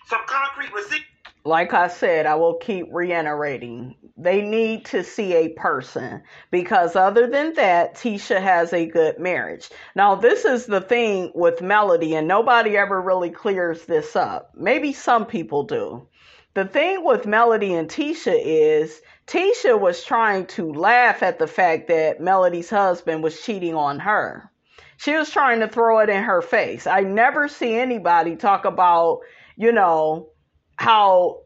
some 0.07 0.21
concrete 0.27 0.71
receipts. 0.73 1.05
Like 1.43 1.73
I 1.73 1.87
said, 1.87 2.27
I 2.27 2.35
will 2.35 2.55
keep 2.55 2.85
reiterating. 2.91 3.95
They 4.15 4.43
need 4.43 4.85
to 4.85 5.03
see 5.03 5.33
a 5.33 5.49
person 5.49 6.21
because, 6.51 6.95
other 6.95 7.25
than 7.25 7.55
that, 7.55 7.95
Tisha 7.95 8.39
has 8.39 8.71
a 8.73 8.85
good 8.85 9.17
marriage. 9.17 9.69
Now, 9.95 10.13
this 10.13 10.45
is 10.45 10.67
the 10.67 10.81
thing 10.81 11.31
with 11.33 11.63
Melody, 11.63 12.13
and 12.13 12.27
nobody 12.27 12.77
ever 12.77 13.01
really 13.01 13.31
clears 13.31 13.85
this 13.85 14.15
up. 14.15 14.51
Maybe 14.55 14.93
some 14.93 15.25
people 15.25 15.63
do. 15.63 16.07
The 16.53 16.65
thing 16.65 17.03
with 17.03 17.25
Melody 17.25 17.73
and 17.73 17.89
Tisha 17.89 18.39
is 18.39 19.01
Tisha 19.25 19.79
was 19.79 20.03
trying 20.03 20.45
to 20.47 20.71
laugh 20.73 21.23
at 21.23 21.39
the 21.39 21.47
fact 21.47 21.87
that 21.87 22.19
Melody's 22.21 22.69
husband 22.69 23.23
was 23.23 23.41
cheating 23.41 23.73
on 23.73 23.97
her. 23.99 24.50
She 25.01 25.15
was 25.15 25.31
trying 25.31 25.61
to 25.61 25.67
throw 25.67 25.97
it 25.99 26.09
in 26.09 26.21
her 26.21 26.43
face. 26.43 26.85
I 26.85 27.01
never 27.01 27.47
see 27.47 27.73
anybody 27.73 28.35
talk 28.35 28.65
about, 28.65 29.21
you 29.57 29.71
know, 29.71 30.29
how 30.75 31.41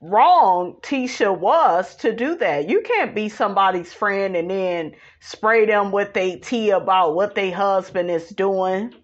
wrong 0.00 0.76
Tisha 0.80 1.36
was 1.36 1.96
to 1.96 2.14
do 2.14 2.36
that. 2.36 2.68
You 2.68 2.82
can't 2.82 3.12
be 3.12 3.28
somebody's 3.28 3.92
friend 3.92 4.36
and 4.36 4.48
then 4.48 4.92
spray 5.18 5.66
them 5.66 5.90
with 5.90 6.16
a 6.16 6.38
tea 6.38 6.70
about 6.70 7.16
what 7.16 7.34
their 7.34 7.52
husband 7.52 8.12
is 8.12 8.28
doing. 8.28 8.94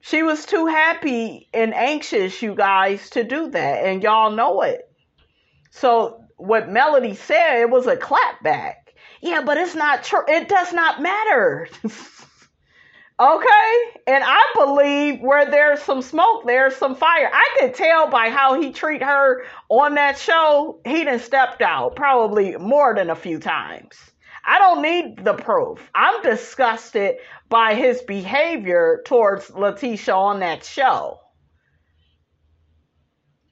She 0.00 0.24
was 0.24 0.44
too 0.44 0.66
happy 0.66 1.48
and 1.54 1.72
anxious, 1.72 2.42
you 2.42 2.56
guys, 2.56 3.10
to 3.10 3.22
do 3.22 3.48
that, 3.50 3.84
and 3.84 4.02
y'all 4.02 4.32
know 4.32 4.62
it. 4.62 4.90
So 5.70 6.24
what 6.36 6.68
Melody 6.68 7.14
said, 7.14 7.60
it 7.60 7.70
was 7.70 7.86
a 7.86 7.96
clapback. 7.96 8.74
Yeah, 9.20 9.42
but 9.42 9.56
it's 9.56 9.76
not 9.76 10.02
true. 10.02 10.24
It 10.26 10.48
does 10.48 10.72
not 10.72 11.00
matter. 11.00 11.68
Okay? 13.20 14.00
And 14.06 14.24
I 14.26 14.40
believe 14.54 15.20
where 15.20 15.50
there's 15.50 15.82
some 15.82 16.00
smoke, 16.00 16.46
there's 16.46 16.74
some 16.74 16.94
fire. 16.94 17.30
I 17.30 17.56
could 17.58 17.74
tell 17.74 18.08
by 18.08 18.30
how 18.30 18.58
he 18.58 18.72
treat 18.72 19.02
her 19.02 19.44
on 19.68 19.96
that 19.96 20.16
show, 20.16 20.80
he 20.86 21.04
done 21.04 21.18
stepped 21.18 21.60
out 21.60 21.96
probably 21.96 22.56
more 22.56 22.94
than 22.94 23.10
a 23.10 23.14
few 23.14 23.38
times. 23.38 23.94
I 24.46 24.58
don't 24.58 24.80
need 24.80 25.22
the 25.22 25.34
proof. 25.34 25.90
I'm 25.94 26.22
disgusted 26.22 27.16
by 27.50 27.74
his 27.74 28.00
behavior 28.00 29.02
towards 29.04 29.48
LaTisha 29.48 30.16
on 30.16 30.40
that 30.40 30.64
show. 30.64 31.20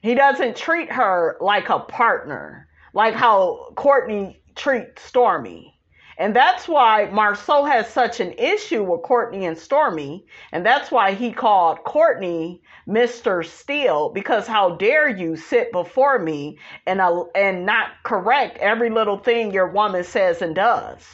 He 0.01 0.15
doesn't 0.15 0.55
treat 0.55 0.91
her 0.91 1.37
like 1.41 1.69
a 1.69 1.79
partner, 1.79 2.67
like 2.93 3.13
how 3.13 3.71
Courtney 3.75 4.41
treats 4.55 5.11
Stormi. 5.11 5.73
And 6.19 6.35
that's 6.35 6.67
why 6.67 7.07
Marsau 7.13 7.63
has 7.63 7.87
such 7.89 8.19
an 8.19 8.33
issue 8.33 8.83
with 8.83 9.03
Courtney 9.03 9.45
and 9.45 9.55
Stormi. 9.55 10.25
And 10.51 10.65
that's 10.65 10.91
why 10.91 11.13
he 11.13 11.31
called 11.31 11.85
Courtney 11.85 12.61
Mr. 12.85 13.45
Steele 13.45 14.09
because 14.09 14.45
how 14.45 14.75
dare 14.75 15.07
you 15.07 15.37
sit 15.37 15.71
before 15.71 16.19
me 16.19 16.59
and, 16.85 16.99
uh, 16.99 17.23
and 17.33 17.65
not 17.65 17.91
correct 18.03 18.57
every 18.57 18.89
little 18.89 19.17
thing 19.17 19.53
your 19.53 19.71
woman 19.71 20.03
says 20.03 20.41
and 20.41 20.53
does. 20.53 21.07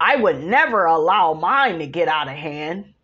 I 0.00 0.16
would 0.16 0.42
never 0.42 0.86
allow 0.86 1.34
mine 1.34 1.80
to 1.80 1.86
get 1.86 2.08
out 2.08 2.28
of 2.28 2.34
hand. 2.34 2.94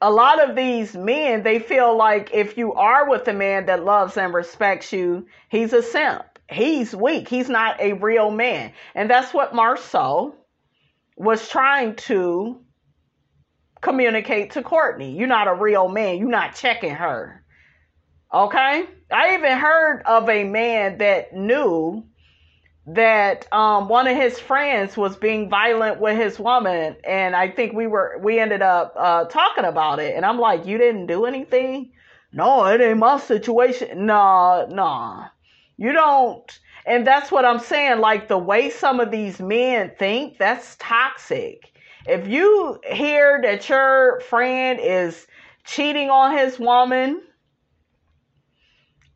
a 0.00 0.10
lot 0.12 0.48
of 0.48 0.54
these 0.54 0.94
men, 0.94 1.42
they 1.42 1.58
feel 1.58 1.96
like 1.96 2.30
if 2.32 2.56
you 2.56 2.72
are 2.74 3.08
with 3.08 3.26
a 3.26 3.32
man 3.32 3.66
that 3.66 3.84
loves 3.84 4.16
and 4.16 4.32
respects 4.32 4.92
you, 4.92 5.26
he's 5.48 5.72
a 5.72 5.82
simp. 5.82 6.24
He's 6.50 6.94
weak. 6.94 7.28
He's 7.28 7.48
not 7.48 7.80
a 7.80 7.92
real 7.92 8.30
man. 8.30 8.72
And 8.94 9.10
that's 9.10 9.34
what 9.34 9.52
Marsau 9.52 10.34
was 11.16 11.48
trying 11.48 11.96
to 11.96 12.60
communicate 13.80 14.52
to 14.52 14.62
Courtney. 14.62 15.16
You're 15.16 15.28
not 15.28 15.48
a 15.48 15.54
real 15.54 15.88
man. 15.88 16.18
You're 16.18 16.30
not 16.30 16.54
checking 16.54 16.94
her. 16.94 17.44
Okay? 18.32 18.86
I 19.10 19.34
even 19.34 19.58
heard 19.58 20.02
of 20.06 20.28
a 20.28 20.44
man 20.44 20.98
that 20.98 21.34
knew 21.34 22.04
that 22.94 23.46
um, 23.52 23.88
one 23.88 24.06
of 24.06 24.16
his 24.16 24.38
friends 24.38 24.96
was 24.96 25.16
being 25.16 25.50
violent 25.50 26.00
with 26.00 26.16
his 26.16 26.38
woman, 26.38 26.96
and 27.04 27.36
I 27.36 27.50
think 27.50 27.74
we 27.74 27.86
were 27.86 28.18
we 28.22 28.38
ended 28.38 28.62
up 28.62 28.94
uh, 28.96 29.24
talking 29.24 29.64
about 29.64 29.98
it, 29.98 30.14
and 30.16 30.24
I'm 30.24 30.38
like, 30.38 30.66
you 30.66 30.78
didn't 30.78 31.06
do 31.06 31.26
anything? 31.26 31.92
No, 32.32 32.64
it 32.66 32.80
ain't 32.80 32.98
my 32.98 33.18
situation. 33.18 34.06
Nah, 34.06 34.66
nah, 34.70 35.28
you 35.78 35.92
don't. 35.92 36.58
And 36.84 37.06
that's 37.06 37.30
what 37.30 37.44
I'm 37.44 37.60
saying. 37.60 38.00
Like 38.00 38.28
the 38.28 38.38
way 38.38 38.70
some 38.70 39.00
of 39.00 39.10
these 39.10 39.40
men 39.40 39.92
think, 39.98 40.38
that's 40.38 40.76
toxic. 40.78 41.72
If 42.06 42.26
you 42.26 42.78
hear 42.84 43.40
that 43.42 43.68
your 43.68 44.20
friend 44.20 44.80
is 44.82 45.26
cheating 45.64 46.10
on 46.10 46.36
his 46.36 46.58
woman, 46.58 47.22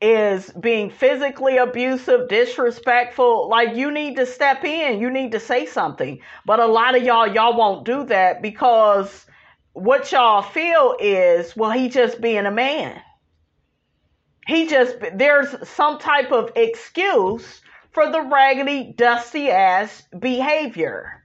is 0.03 0.51
being 0.61 0.91
physically 0.91 1.59
abusive, 1.59 2.29
disrespectful, 2.29 3.49
like 3.49 3.77
you 3.77 3.91
need 3.91 4.17
to 4.17 4.27
step 4.27 4.65
in, 4.65 5.01
you 5.01 5.09
need 5.11 5.31
to 5.33 5.41
say 5.41 5.65
something. 5.65 6.21
But 6.45 6.59
a 6.59 6.67
lot 6.67 6.97
of 6.97 7.05
y'all, 7.05 7.33
y'all 7.33 7.57
won't 7.57 7.85
do 7.87 8.05
that 8.07 8.43
because 8.43 9.27
what 9.75 10.11
y'all 10.11 10.43
feel 10.43 10.97
is, 11.01 11.57
well, 11.57 11.71
he 11.71 11.89
just 11.89 12.21
being 12.21 12.47
a 12.47 12.51
man. 12.51 13.01
He 14.47 14.67
just, 14.67 14.97
there's 15.15 15.69
some 15.69 15.99
type 15.99 16.33
of 16.33 16.51
excuse 16.57 17.61
for 17.93 18.11
the 18.11 18.23
raggedy, 18.23 18.93
dusty 18.97 19.51
ass 19.51 20.03
behavior. 20.19 21.23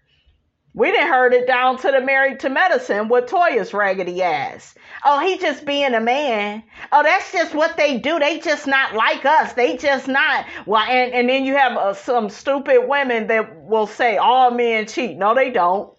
We 0.78 0.92
didn't 0.92 1.08
heard 1.10 1.34
it 1.34 1.48
down 1.48 1.80
to 1.80 1.92
the 1.92 2.02
married 2.02 2.42
to 2.42 2.50
medicine 2.50 3.10
with 3.10 3.26
Toya's 3.26 3.74
raggedy 3.74 4.22
ass. 4.22 4.76
Oh, 5.04 5.20
he 5.20 5.40
just 5.40 5.66
being 5.66 5.96
a 5.96 6.00
man. 6.00 6.62
Oh, 6.92 7.02
that's 7.02 7.32
just 7.32 7.56
what 7.56 7.78
they 7.78 7.98
do. 7.98 8.20
They 8.20 8.40
just 8.40 8.68
not 8.68 8.94
like 8.94 9.26
us. 9.26 9.54
They 9.54 9.78
just 9.78 10.08
not. 10.08 10.46
Well, 10.68 10.84
and, 10.84 11.14
and 11.14 11.28
then 11.28 11.46
you 11.46 11.56
have 11.56 11.76
uh, 11.76 11.94
some 11.96 12.30
stupid 12.30 12.88
women 12.88 13.26
that 13.26 13.64
will 13.64 13.88
say 13.88 14.18
all 14.18 14.52
men 14.52 14.86
cheat. 14.86 15.18
No, 15.18 15.34
they 15.34 15.50
don't. 15.50 15.98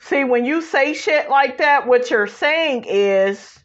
See, 0.00 0.24
when 0.24 0.44
you 0.44 0.60
say 0.60 0.92
shit 0.92 1.30
like 1.30 1.56
that, 1.56 1.86
what 1.86 2.10
you're 2.10 2.26
saying 2.26 2.84
is 2.86 3.58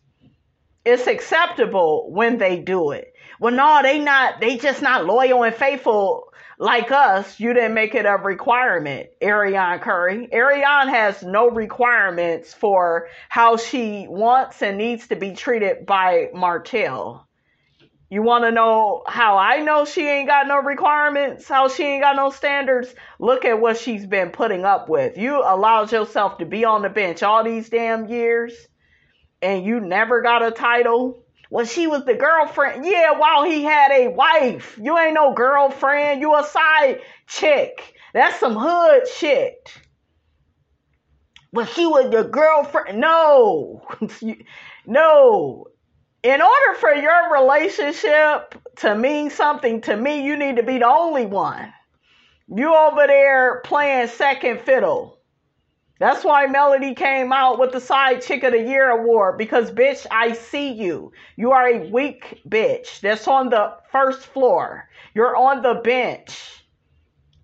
it's 0.85 1.07
acceptable 1.07 2.11
when 2.11 2.37
they 2.37 2.59
do 2.59 2.91
it. 2.91 3.13
Well, 3.39 3.53
no, 3.53 3.81
they 3.81 3.99
not. 3.99 4.39
They 4.39 4.57
just 4.57 4.81
not 4.81 5.05
loyal 5.05 5.43
and 5.43 5.55
faithful 5.55 6.33
like 6.59 6.91
us, 6.91 7.39
you 7.39 7.53
didn't 7.53 7.73
make 7.73 7.95
it 7.95 8.05
a 8.05 8.15
requirement, 8.15 9.09
Arionne 9.21 9.81
Curry. 9.81 10.27
Arionne 10.31 10.89
has 10.89 11.23
no 11.23 11.49
requirements 11.49 12.53
for 12.53 13.09
how 13.27 13.57
she 13.57 14.05
wants 14.07 14.61
and 14.61 14.77
needs 14.77 15.07
to 15.07 15.15
be 15.15 15.33
treated 15.33 15.85
by 15.85 16.29
Martell. 16.33 17.27
You 18.09 18.21
want 18.21 18.43
to 18.43 18.51
know 18.51 19.03
how 19.07 19.37
I 19.37 19.61
know 19.61 19.85
she 19.85 20.07
ain't 20.07 20.29
got 20.29 20.47
no 20.47 20.57
requirements, 20.57 21.47
how 21.47 21.67
she 21.67 21.83
ain't 21.83 22.03
got 22.03 22.15
no 22.15 22.29
standards? 22.29 22.93
Look 23.19 23.43
at 23.43 23.59
what 23.59 23.77
she's 23.77 24.05
been 24.05 24.29
putting 24.29 24.65
up 24.65 24.87
with. 24.87 25.17
You 25.17 25.41
allowed 25.41 25.91
yourself 25.91 26.37
to 26.37 26.45
be 26.45 26.63
on 26.63 26.83
the 26.83 26.89
bench 26.89 27.23
all 27.23 27.43
these 27.43 27.69
damn 27.69 28.07
years 28.07 28.53
and 29.43 29.65
you 29.65 29.79
never 29.79 30.21
got 30.21 30.43
a 30.43 30.51
title 30.51 31.23
well, 31.53 31.67
she 31.67 31.86
was 31.86 32.03
the 32.03 32.15
girlfriend. 32.15 32.84
Yeah, 32.84 33.12
while 33.12 33.43
he 33.43 33.62
had 33.62 33.91
a 33.91 34.08
wife. 34.08 34.75
You 34.82 34.97
ain't 34.97 35.13
no 35.13 35.36
girlfriend. 35.36 36.19
You 36.19 36.36
a 36.36 36.43
side 36.43 37.01
chick. 37.27 37.93
That's 38.12 38.39
some 38.39 38.56
hood 38.56 39.08
shit. 39.08 39.71
Well, 41.51 41.67
she 41.67 41.86
was 41.86 42.10
the 42.10 42.23
girlfriend. 42.23 42.99
No. 42.99 43.86
no. 44.88 45.67
In 46.23 46.41
order 46.41 46.79
for 46.79 46.91
your 46.91 47.32
relationship 47.32 48.56
to 48.77 48.95
mean 48.95 49.29
something 49.29 49.82
to 49.82 49.95
me, 49.95 50.25
you 50.25 50.36
need 50.36 50.56
to 50.56 50.63
be 50.63 50.79
the 50.79 50.88
only 50.88 51.27
one. 51.27 51.71
You 52.47 52.75
over 52.75 53.06
there 53.06 53.62
playing 53.63 54.08
second 54.08 54.62
fiddle. 54.62 55.19
That's 55.99 56.23
why 56.25 56.47
Melody 56.47 56.95
came 56.95 57.32
out 57.32 57.60
with 57.60 57.71
the 57.71 57.79
Side 57.79 58.21
Chick 58.21 58.43
of 58.43 58.51
the 58.53 58.62
Year 58.62 58.89
award 58.89 59.38
because, 59.38 59.71
bitch, 59.71 60.06
I 60.12 60.34
see 60.34 60.71
you. 60.73 61.12
You 61.38 61.51
are 61.51 61.67
a 61.67 61.89
weak 61.91 62.41
bitch 62.47 62.99
that's 63.01 63.27
on 63.27 63.49
the 63.49 63.77
first 63.91 64.21
floor. 64.27 64.89
You're 65.15 65.36
on 65.38 65.62
the 65.62 65.75
bench. 65.84 66.62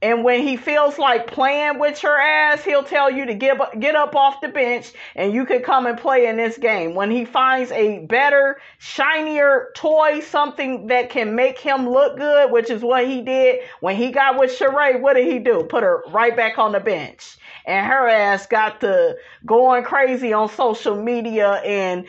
And 0.02 0.24
when 0.24 0.42
he 0.44 0.56
feels 0.56 0.98
like 0.98 1.28
playing 1.28 1.78
with 1.80 2.02
your 2.04 2.18
ass, 2.18 2.64
he'll 2.64 2.84
tell 2.84 3.12
you 3.12 3.26
to 3.26 3.34
give, 3.34 3.60
get 3.80 3.96
up 3.96 4.16
off 4.16 4.40
the 4.42 4.48
bench 4.48 4.94
and 5.16 5.34
you 5.34 5.46
can 5.46 5.62
come 5.62 5.86
and 5.86 5.98
play 5.98 6.28
in 6.28 6.38
this 6.38 6.58
game. 6.58 6.96
When 6.96 7.12
he 7.12 7.26
finds 7.26 7.72
a 7.72 8.00
better, 8.00 8.62
shinier 8.78 9.72
toy, 9.76 10.22
something 10.22 10.88
that 10.88 11.10
can 11.10 11.36
make 11.36 11.60
him 11.60 11.90
look 11.90 12.18
good, 12.18 12.52
which 12.52 12.70
is 12.70 12.82
what 12.82 13.08
he 13.08 13.22
did 13.22 13.60
when 13.82 13.96
he 13.96 14.12
got 14.12 14.40
with 14.40 14.58
Sheree, 14.58 15.02
what 15.02 15.16
did 15.16 15.28
he 15.28 15.40
do? 15.40 15.64
Put 15.64 15.84
her 15.84 16.04
right 16.12 16.36
back 16.36 16.58
on 16.58 16.72
the 16.72 16.80
bench 16.80 17.38
and 17.66 17.86
her 17.86 18.08
ass 18.08 18.48
got 18.48 18.82
to 18.82 19.16
going 19.46 19.84
crazy 19.84 20.34
on 20.34 20.50
social 20.50 20.96
media 20.96 21.62
and 21.66 22.06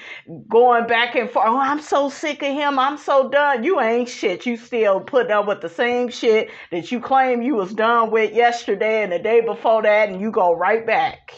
going 0.48 0.87
back 0.87 1.14
and 1.14 1.29
forth. 1.31 1.46
Oh, 1.48 1.59
I'm 1.59 1.81
so 1.81 2.09
sick 2.09 2.42
of 2.42 2.48
him. 2.48 2.79
I'm 2.79 2.96
so 2.96 3.29
done. 3.29 3.62
You 3.62 3.81
ain't 3.81 4.09
shit. 4.09 4.46
You 4.46 4.57
still 4.57 5.00
putting 5.00 5.33
up 5.33 5.46
with 5.46 5.61
the 5.61 5.68
same 5.68 6.09
shit 6.09 6.50
that 6.70 6.90
you 6.90 7.00
claim 7.00 7.42
you 7.42 7.57
was 7.57 7.74
done 7.80 8.10
with 8.10 8.34
yesterday 8.34 9.02
and 9.02 9.10
the 9.10 9.18
day 9.18 9.40
before 9.40 9.80
that, 9.82 10.10
and 10.10 10.20
you 10.20 10.30
go 10.30 10.52
right 10.54 10.86
back. 10.86 11.32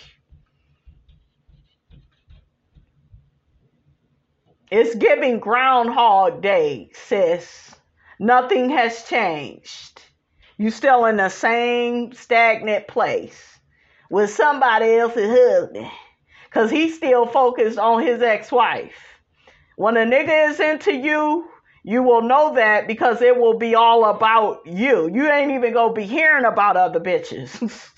It's 4.68 4.96
giving 4.96 5.38
Groundhog 5.38 6.42
Day, 6.42 6.90
sis. 6.94 7.76
Nothing 8.18 8.70
has 8.70 9.05
changed. 9.05 10.02
You 10.57 10.72
still 10.72 11.05
in 11.05 11.16
the 11.16 11.28
same 11.28 12.12
stagnant 12.12 12.88
place 12.88 13.61
with 14.11 14.31
somebody 14.31 14.96
else's 14.96 15.31
husband 15.31 15.87
because 16.46 16.72
he's 16.72 16.96
still 16.96 17.24
focused 17.26 17.78
on 17.78 18.02
his 18.02 18.20
ex-wife. 18.20 18.96
When 19.76 19.96
a 19.96 20.05
nigga 20.05 20.50
is 20.50 20.59
into 20.59 20.92
you, 20.92 21.48
you 21.85 22.03
will 22.03 22.23
know 22.23 22.55
that 22.55 22.87
because 22.87 23.21
it 23.23 23.37
will 23.37 23.59
be 23.59 23.75
all 23.75 24.05
about 24.05 24.66
you. 24.66 25.11
You 25.12 25.31
ain't 25.31 25.53
even 25.53 25.73
gonna 25.73 25.92
be 25.92 26.05
hearing 26.05 26.45
about 26.45 26.77
other 26.77 27.01
bitches. 27.01 27.61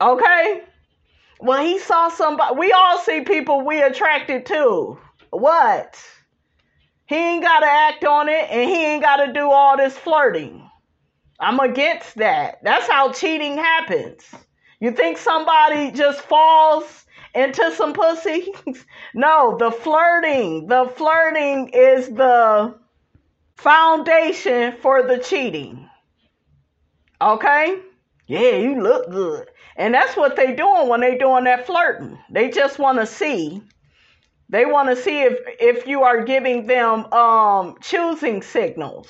okay? 0.00 0.62
Well, 1.40 1.64
he 1.64 1.78
saw 1.78 2.08
somebody. 2.08 2.56
We 2.58 2.72
all 2.72 2.98
see 2.98 3.22
people 3.22 3.62
we 3.62 3.82
attracted 3.82 4.46
to. 4.46 4.98
What? 5.30 6.02
He 7.06 7.16
ain't 7.16 7.42
gotta 7.42 7.66
act 7.66 8.04
on 8.04 8.28
it 8.28 8.50
and 8.50 8.68
he 8.68 8.84
ain't 8.84 9.02
gotta 9.02 9.32
do 9.32 9.50
all 9.50 9.76
this 9.76 9.96
flirting. 9.96 10.68
I'm 11.40 11.58
against 11.60 12.16
that. 12.16 12.62
That's 12.62 12.88
how 12.88 13.12
cheating 13.12 13.56
happens. 13.56 14.22
You 14.80 14.92
think 14.92 15.18
somebody 15.18 15.90
just 15.90 16.20
falls 16.20 17.03
into 17.34 17.72
some 17.72 17.92
pussy? 17.92 18.52
no, 19.14 19.56
the 19.58 19.70
flirting. 19.70 20.66
The 20.66 20.92
flirting 20.96 21.68
is 21.68 22.08
the 22.08 22.74
foundation 23.56 24.74
for 24.80 25.02
the 25.02 25.18
cheating. 25.18 25.88
Okay? 27.20 27.78
Yeah, 28.26 28.56
you 28.56 28.80
look 28.82 29.10
good. 29.10 29.50
And 29.76 29.94
that's 29.94 30.16
what 30.16 30.36
they 30.36 30.54
doing 30.54 30.88
when 30.88 31.00
they 31.00 31.18
doing 31.18 31.44
that 31.44 31.66
flirting. 31.66 32.18
They 32.30 32.50
just 32.50 32.78
want 32.78 32.98
to 32.98 33.06
see. 33.06 33.62
They 34.48 34.66
want 34.66 34.88
to 34.90 34.96
see 34.96 35.22
if 35.22 35.38
if 35.60 35.86
you 35.86 36.02
are 36.02 36.24
giving 36.24 36.66
them 36.66 37.12
um 37.12 37.76
choosing 37.80 38.42
signals. 38.42 39.08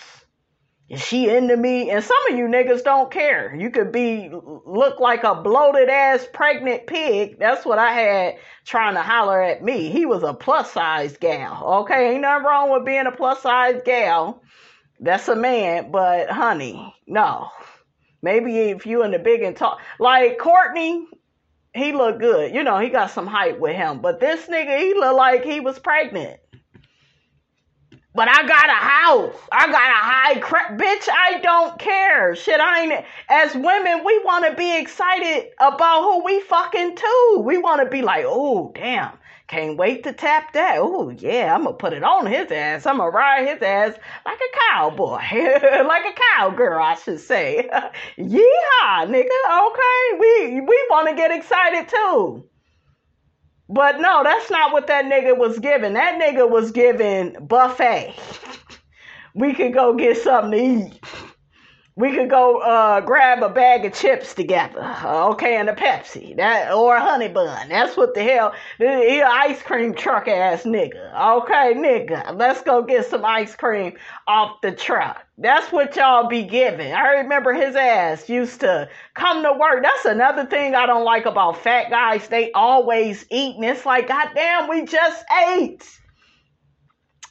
Is 0.95 1.01
she 1.03 1.29
into 1.29 1.57
me? 1.57 1.91
And 1.91 2.05
some 2.05 2.17
of 2.31 2.39
you 2.39 2.47
niggas 2.47 2.85
don't 2.85 3.11
care. 3.11 3.55
You 3.55 3.71
could 3.71 3.91
be 3.91 4.31
look 4.33 5.01
like 5.01 5.25
a 5.25 5.35
bloated 5.35 5.89
ass 5.89 6.27
pregnant 6.33 6.87
pig. 6.87 7.39
That's 7.39 7.65
what 7.65 7.79
I 7.79 7.93
had 7.93 8.35
trying 8.65 8.95
to 8.95 9.03
holler 9.03 9.43
at 9.43 9.63
me. 9.63 9.91
He 9.91 10.07
was 10.07 10.23
a 10.23 10.33
plus 10.33 10.71
size 10.71 11.17
gal. 11.17 11.81
Okay, 11.83 12.13
ain't 12.13 12.23
nothing 12.23 12.47
wrong 12.47 12.71
with 12.71 12.85
being 12.85 13.07
a 13.07 13.13
plus 13.13 13.43
size 13.43 13.81
gal. 13.85 14.43
That's 15.01 15.27
a 15.27 15.35
man, 15.35 15.91
but 15.91 16.31
honey, 16.31 16.95
no. 17.07 17.49
Maybe 18.23 18.57
if 18.57 18.87
you 18.87 19.03
in 19.03 19.11
the 19.11 19.19
big 19.19 19.43
and 19.43 19.57
tall, 19.57 19.79
like 19.99 20.39
Courtney, 20.39 21.07
he 21.75 21.93
look 21.93 22.21
good. 22.21 22.55
You 22.55 22.63
know, 22.63 22.79
he 22.79 22.89
got 22.89 23.11
some 23.11 23.27
height 23.27 23.61
with 23.61 23.75
him. 23.75 24.01
But 24.01 24.21
this 24.21 24.47
nigga, 24.47 24.79
he 24.79 24.95
look 24.95 25.17
like 25.17 25.45
he 25.45 25.59
was 25.59 25.79
pregnant. 25.79 26.39
But 28.15 28.29
I 28.29 28.47
got 28.47 28.69
a 28.69 28.75
house. 28.75 29.35
I 29.51 29.67
got 29.67 29.91
a 29.91 30.05
high 30.05 30.39
crap. 30.39 30.79
Bitch, 30.79 31.09
I 31.13 31.41
don't 31.43 31.77
care. 31.81 32.37
Shit, 32.37 32.61
I 32.61 32.83
ain't. 32.83 33.05
As 33.29 33.55
women, 33.55 34.05
we 34.05 34.21
want 34.21 34.47
to 34.47 34.55
be 34.55 34.79
excited 34.79 35.51
about 35.59 36.03
who 36.03 36.25
we 36.25 36.41
fucking 36.43 36.95
too. 36.95 37.43
We 37.45 37.59
want 37.59 37.83
to 37.83 37.91
be 37.91 38.03
like, 38.03 38.25
oh, 38.27 38.71
damn. 38.73 39.19
Can't 39.49 39.77
wait 39.77 40.05
to 40.05 40.13
tap 40.13 40.53
that. 40.55 40.77
Oh, 40.79 41.11
yeah, 41.11 41.55
I'm 41.55 41.65
to 41.65 41.73
put 41.73 41.93
it 41.93 42.03
on 42.05 42.27
his 42.27 42.51
ass. 42.51 42.87
I'm 42.87 42.99
to 42.99 43.05
ride 43.05 43.47
his 43.49 43.61
ass 43.61 43.95
like 44.25 44.39
a 44.39 44.59
cowboy. 44.73 45.19
like 45.87 46.05
a 46.07 46.15
cowgirl, 46.39 46.83
I 46.83 46.95
should 46.95 47.21
say. 47.21 47.69
Yeehaw, 48.19 49.07
nigga. 49.07 49.69
Okay. 49.69 50.19
We, 50.19 50.61
we 50.61 50.87
want 50.89 51.09
to 51.09 51.17
get 51.17 51.31
excited 51.33 51.89
too. 51.89 52.45
But 53.75 54.01
no, 54.01 54.23
that's 54.25 54.51
not 54.53 54.73
what 54.73 54.87
that 54.87 55.07
nigga 55.07 55.37
was 55.37 55.59
giving. 55.59 55.95
That 55.95 56.21
nigga 56.23 56.49
was 56.49 56.71
giving 56.73 57.35
buffet. 57.47 58.15
we 59.35 59.55
could 59.55 59.75
go 59.75 59.95
get 59.95 60.19
something 60.19 60.53
to 60.53 60.87
eat. 60.93 61.01
We 61.97 62.13
could 62.13 62.29
go 62.29 62.59
uh, 62.59 63.03
grab 63.03 63.45
a 63.45 63.49
bag 63.49 63.85
of 63.85 63.95
chips 63.95 64.35
together, 64.35 64.83
okay, 65.05 65.59
and 65.59 65.69
a 65.71 65.75
Pepsi, 65.77 66.37
that 66.37 66.73
or 66.73 66.97
a 66.97 67.01
honey 67.01 67.29
bun. 67.29 67.69
That's 67.69 67.97
what 67.97 68.15
the 68.15 68.23
hell. 68.25 68.53
He 68.79 69.23
ice 69.23 69.63
cream 69.63 69.95
truck 69.95 70.27
ass 70.27 70.65
nigga, 70.65 71.15
okay, 71.39 71.73
nigga. 71.77 72.37
Let's 72.37 72.63
go 72.63 72.83
get 72.83 73.07
some 73.07 73.25
ice 73.25 73.55
cream 73.55 73.93
off 74.27 74.61
the 74.61 74.73
truck. 74.73 75.25
That's 75.39 75.71
what 75.71 75.95
y'all 75.95 76.27
be 76.27 76.43
giving. 76.43 76.93
I 76.93 77.19
remember 77.19 77.53
his 77.53 77.77
ass 77.77 78.29
used 78.29 78.59
to 78.61 78.89
come 79.15 79.45
to 79.45 79.53
work. 79.53 79.85
That's 79.85 80.05
another 80.05 80.47
thing 80.47 80.75
I 80.75 80.87
don't 80.87 81.05
like 81.05 81.27
about 81.27 81.63
fat 81.63 81.91
guys. 81.91 82.27
They 82.27 82.51
always 82.53 83.25
eating. 83.31 83.63
It's 83.63 83.87
like, 83.87 84.09
goddamn, 84.09 84.69
we 84.69 84.85
just 84.85 85.25
ate. 85.49 85.89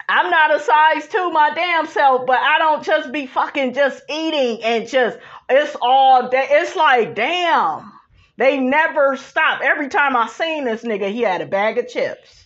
I'm 0.09 0.29
not 0.29 0.55
a 0.55 0.59
size 0.59 1.07
two 1.07 1.29
my 1.31 1.51
damn 1.53 1.87
self, 1.87 2.25
but 2.25 2.39
I 2.39 2.57
don't 2.59 2.83
just 2.83 3.11
be 3.11 3.25
fucking 3.27 3.73
just 3.73 4.03
eating 4.09 4.63
and 4.63 4.87
just 4.87 5.17
it's 5.49 5.75
all 5.81 6.29
day. 6.29 6.47
It's 6.49 6.75
like 6.75 7.15
damn. 7.15 7.91
They 8.37 8.59
never 8.59 9.15
stop. 9.15 9.61
Every 9.61 9.89
time 9.89 10.15
I 10.15 10.27
seen 10.27 10.65
this 10.65 10.83
nigga, 10.83 11.11
he 11.11 11.21
had 11.21 11.41
a 11.41 11.45
bag 11.45 11.77
of 11.77 11.87
chips. 11.87 12.45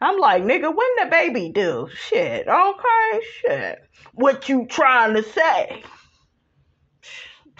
I'm 0.00 0.18
like, 0.18 0.42
nigga, 0.42 0.74
when 0.74 0.88
the 0.98 1.06
baby 1.10 1.50
do? 1.50 1.88
Shit, 2.08 2.48
okay, 2.48 3.20
shit. 3.40 3.82
What 4.14 4.48
you 4.48 4.66
trying 4.66 5.14
to 5.14 5.22
say? 5.22 5.84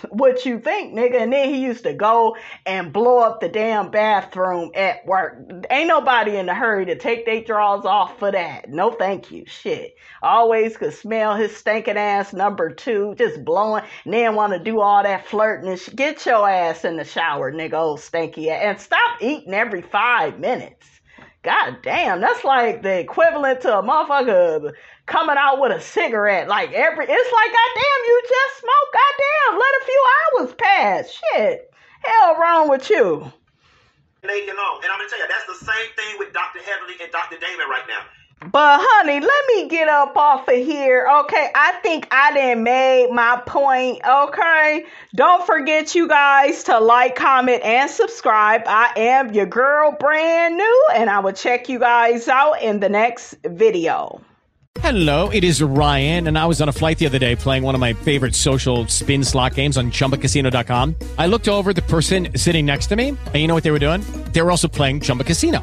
What 0.09 0.47
you 0.47 0.59
think, 0.59 0.95
nigga. 0.95 1.21
And 1.21 1.33
then 1.33 1.53
he 1.53 1.61
used 1.61 1.85
to 1.85 1.95
go 1.95 2.37
and 2.67 2.93
blow 2.93 3.19
up 3.19 3.41
the 3.41 3.49
damn 3.49 3.91
bathroom 3.91 4.71
at 4.75 5.07
work. 5.07 5.67
Ain't 5.71 5.89
nobody 5.89 6.37
in 6.37 6.49
a 6.49 6.55
hurry 6.55 6.87
to 6.87 6.97
take 6.97 7.27
their 7.27 7.43
drawers 7.43 7.85
off 7.85 8.19
for 8.19 8.33
that. 8.33 8.69
No 8.69 8.91
thank 8.91 9.31
you. 9.31 9.45
Shit. 9.47 9.97
Always 10.23 10.77
could 10.77 10.95
smell 10.95 11.37
his 11.37 11.57
stinking 11.57 11.97
ass 11.97 12.33
number 12.33 12.71
two, 12.71 13.15
just 13.17 13.45
blowing, 13.45 13.85
and 14.05 14.15
then 14.15 14.35
want 14.35 14.53
to 14.53 14.59
do 14.59 14.81
all 14.81 15.03
that 15.03 15.27
flirting 15.27 15.69
and 15.71 15.81
Get 15.97 16.25
your 16.27 16.49
ass 16.49 16.85
in 16.85 16.97
the 16.97 17.05
shower, 17.05 17.53
nigga, 17.53 17.75
old 17.75 18.01
stinky 18.01 18.51
ass. 18.51 18.63
And 18.63 18.81
stop 18.81 19.21
eating 19.21 19.55
every 19.55 19.83
five 19.83 20.39
minutes. 20.39 21.00
God 21.43 21.79
damn, 21.83 22.21
that's 22.21 22.45
like 22.45 22.83
the 22.83 23.01
equivalent 23.01 23.63
to 23.63 23.79
a 23.79 23.83
motherfucker 23.83 24.73
coming 25.07 25.37
out 25.39 25.61
with 25.61 25.73
a 25.73 25.81
cigarette. 25.81 26.49
Like 26.49 26.73
every, 26.73 27.07
it's 27.09 27.33
like, 27.33 27.51
goddamn, 27.51 28.01
you 28.07 28.23
just 28.29 28.61
smoked. 28.61 28.93
Goddamn, 28.93 29.59
let 29.59 29.81
a 29.81 29.85
few 29.87 30.05
hours 30.13 30.55
pass. 30.59 31.11
Shit, 31.11 31.73
hell 32.03 32.37
wrong 32.37 32.69
with 32.69 32.91
you. 32.91 33.33
Naked 34.23 34.51
on, 34.51 34.85
and 34.85 34.93
I'm 34.93 34.99
gonna 34.99 35.09
tell 35.09 35.19
you, 35.19 35.29
that's 35.29 35.47
the 35.47 35.65
same 35.65 35.91
thing 35.97 36.19
with 36.19 36.35
Dr. 36.35 36.61
Heavenly 36.61 36.95
and 37.03 37.11
Dr. 37.11 37.39
Damon 37.41 37.69
right 37.71 37.89
now. 37.89 38.05
But 38.41 38.81
honey, 38.83 39.21
let 39.21 39.47
me 39.49 39.69
get 39.69 39.89
up 39.89 40.17
off 40.17 40.49
of 40.49 40.55
here. 40.55 41.07
Okay, 41.25 41.51
I 41.55 41.73
think 41.83 42.09
I 42.11 42.33
didn't 42.33 42.65
made 42.65 43.11
my 43.13 43.43
point. 43.47 44.01
Okay, 44.03 44.87
don't 45.15 45.45
forget 45.45 45.95
you 45.95 46.09
guys 46.09 46.65
to 46.65 46.81
like, 46.81 47.17
comment, 47.17 47.63
and 47.63 47.91
subscribe. 47.91 48.63
I 48.67 48.93
am 48.97 49.35
your 49.35 49.45
girl, 49.45 49.93
brand 49.93 50.57
new, 50.57 50.87
and 50.95 51.11
I 51.11 51.19
will 51.19 51.35
check 51.35 51.69
you 51.69 51.79
guys 51.79 52.29
out 52.29 52.63
in 52.63 52.81
the 52.81 52.89
next 52.89 53.37
video. 53.45 54.23
Hello, 54.79 55.29
it 55.29 55.45
is 55.45 55.61
Ryan, 55.61 56.29
and 56.29 56.39
I 56.39 56.47
was 56.47 56.63
on 56.63 56.69
a 56.71 56.73
flight 56.73 56.97
the 56.97 57.05
other 57.05 57.19
day 57.19 57.37
playing 57.37 57.63
one 57.63 57.75
of 57.75 57.81
my 57.81 57.93
favorite 57.93 58.35
social 58.35 58.87
spin 58.87 59.23
slot 59.23 59.55
games 59.55 59.77
on 59.77 59.91
chumbacasino.com. 59.91 60.95
I 61.19 61.27
looked 61.27 61.49
over 61.49 61.75
the 61.75 61.83
person 61.83 62.29
sitting 62.37 62.65
next 62.65 62.87
to 62.87 62.97
me, 62.97 63.09
and 63.09 63.35
you 63.35 63.49
know 63.49 63.55
what 63.55 63.65
they 63.65 63.73
were 63.73 63.79
doing? 63.79 64.01
They 64.33 64.41
were 64.41 64.51
also 64.51 64.69
playing 64.69 65.01
Chumba 65.01 65.25
Casino. 65.25 65.63